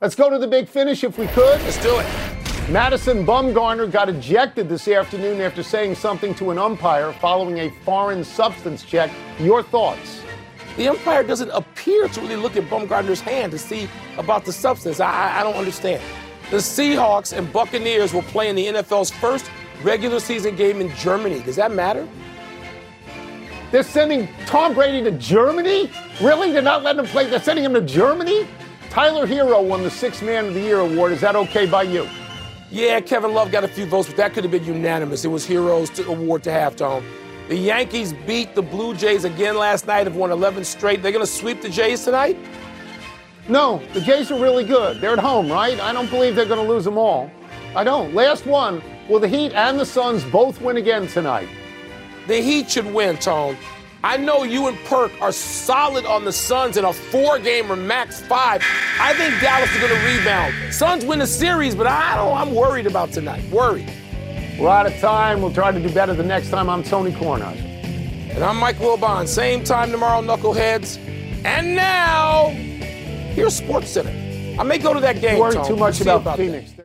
Let's 0.00 0.14
go 0.14 0.28
to 0.28 0.38
the 0.38 0.48
big 0.48 0.68
finish 0.68 1.04
if 1.04 1.18
we 1.18 1.26
could. 1.28 1.60
Let's 1.62 1.80
do 1.82 1.98
it. 1.98 2.29
Madison 2.70 3.26
Bumgarner 3.26 3.90
got 3.90 4.08
ejected 4.08 4.68
this 4.68 4.86
afternoon 4.86 5.40
after 5.40 5.60
saying 5.60 5.96
something 5.96 6.32
to 6.36 6.52
an 6.52 6.58
umpire 6.58 7.12
following 7.14 7.58
a 7.58 7.70
foreign 7.84 8.22
substance 8.22 8.84
check. 8.84 9.10
Your 9.40 9.60
thoughts? 9.60 10.22
The 10.76 10.86
umpire 10.86 11.24
doesn't 11.24 11.50
appear 11.50 12.06
to 12.06 12.20
really 12.20 12.36
look 12.36 12.56
at 12.56 12.62
Bumgarner's 12.70 13.20
hand 13.20 13.50
to 13.50 13.58
see 13.58 13.88
about 14.18 14.44
the 14.44 14.52
substance. 14.52 15.00
I, 15.00 15.40
I, 15.40 15.42
don't 15.42 15.56
understand. 15.56 16.00
The 16.52 16.58
Seahawks 16.58 17.36
and 17.36 17.52
Buccaneers 17.52 18.14
will 18.14 18.22
play 18.22 18.48
in 18.48 18.54
the 18.54 18.66
NFL's 18.66 19.10
first 19.10 19.50
regular 19.82 20.20
season 20.20 20.54
game 20.54 20.80
in 20.80 20.94
Germany. 20.94 21.40
Does 21.40 21.56
that 21.56 21.72
matter? 21.72 22.06
They're 23.72 23.82
sending 23.82 24.28
Tom 24.46 24.74
Brady 24.74 25.02
to 25.10 25.18
Germany? 25.18 25.90
Really? 26.22 26.52
They're 26.52 26.62
not 26.62 26.84
letting 26.84 27.04
him 27.04 27.10
play? 27.10 27.28
They're 27.28 27.42
sending 27.42 27.64
him 27.64 27.74
to 27.74 27.80
Germany? 27.80 28.46
Tyler 28.90 29.26
Herro 29.26 29.60
won 29.60 29.82
the 29.82 29.90
Sixth 29.90 30.22
Man 30.22 30.46
of 30.46 30.54
the 30.54 30.60
Year 30.60 30.78
award. 30.78 31.10
Is 31.10 31.20
that 31.22 31.34
okay 31.34 31.66
by 31.66 31.82
you? 31.82 32.08
Yeah, 32.70 33.00
Kevin 33.00 33.34
Love 33.34 33.50
got 33.50 33.64
a 33.64 33.68
few 33.68 33.84
votes, 33.84 34.06
but 34.06 34.16
that 34.18 34.32
could 34.32 34.44
have 34.44 34.52
been 34.52 34.64
unanimous. 34.64 35.24
It 35.24 35.28
was 35.28 35.44
Heroes 35.44 35.90
to 35.90 36.06
award 36.06 36.44
to 36.44 36.50
halftime. 36.50 37.04
The 37.48 37.56
Yankees 37.56 38.12
beat 38.12 38.54
the 38.54 38.62
Blue 38.62 38.94
Jays 38.94 39.24
again 39.24 39.56
last 39.56 39.88
night, 39.88 40.06
have 40.06 40.14
won 40.14 40.30
11 40.30 40.62
straight. 40.64 41.02
They're 41.02 41.10
going 41.10 41.24
to 41.24 41.30
sweep 41.30 41.62
the 41.62 41.68
Jays 41.68 42.04
tonight? 42.04 42.38
No, 43.48 43.82
the 43.92 44.00
Jays 44.00 44.30
are 44.30 44.40
really 44.40 44.62
good. 44.62 45.00
They're 45.00 45.14
at 45.14 45.18
home, 45.18 45.50
right? 45.50 45.80
I 45.80 45.92
don't 45.92 46.08
believe 46.08 46.36
they're 46.36 46.46
going 46.46 46.64
to 46.64 46.72
lose 46.72 46.84
them 46.84 46.96
all. 46.96 47.28
I 47.74 47.82
don't. 47.82 48.14
Last 48.14 48.46
one. 48.46 48.80
Will 49.08 49.18
the 49.18 49.26
Heat 49.26 49.52
and 49.52 49.80
the 49.80 49.84
Suns 49.84 50.22
both 50.22 50.60
win 50.60 50.76
again 50.76 51.08
tonight? 51.08 51.48
The 52.28 52.40
Heat 52.40 52.70
should 52.70 52.86
win, 52.86 53.16
Tone. 53.16 53.56
I 54.02 54.16
know 54.16 54.44
you 54.44 54.66
and 54.66 54.78
Perk 54.86 55.12
are 55.20 55.30
solid 55.30 56.06
on 56.06 56.24
the 56.24 56.32
Suns 56.32 56.78
in 56.78 56.86
a 56.86 56.92
four 56.92 57.38
game 57.38 57.70
or 57.70 57.76
max 57.76 58.20
five. 58.20 58.62
I 58.98 59.12
think 59.12 59.38
Dallas 59.42 59.70
is 59.72 59.78
going 59.78 59.92
to 59.94 60.06
rebound. 60.06 60.54
Suns 60.72 61.04
win 61.04 61.18
the 61.18 61.26
series, 61.26 61.74
but 61.74 61.86
I 61.86 62.16
don't, 62.16 62.34
I'm 62.34 62.54
worried 62.54 62.86
about 62.86 63.12
tonight. 63.12 63.44
Worried. 63.50 63.92
We're 64.58 64.70
out 64.70 64.86
of 64.86 64.98
time. 65.00 65.42
We'll 65.42 65.52
try 65.52 65.70
to 65.70 65.80
do 65.80 65.92
better 65.92 66.14
the 66.14 66.22
next 66.22 66.48
time. 66.48 66.70
I'm 66.70 66.82
Tony 66.82 67.12
Kornheiser. 67.12 67.62
And 68.34 68.42
I'm 68.42 68.56
Mike 68.56 68.76
Wilbon. 68.76 69.28
Same 69.28 69.64
time 69.64 69.90
tomorrow, 69.90 70.22
Knuckleheads. 70.22 70.96
And 71.44 71.74
now, 71.74 72.48
here's 73.34 73.54
Sports 73.54 73.90
Center. 73.90 74.10
I 74.58 74.62
may 74.62 74.78
go 74.78 74.94
to 74.94 75.00
that 75.00 75.20
game. 75.20 75.38
Worry 75.38 75.62
too 75.66 75.76
much 75.76 76.00
about, 76.00 76.22
about 76.22 76.38
Phoenix. 76.38 76.72
That. 76.72 76.79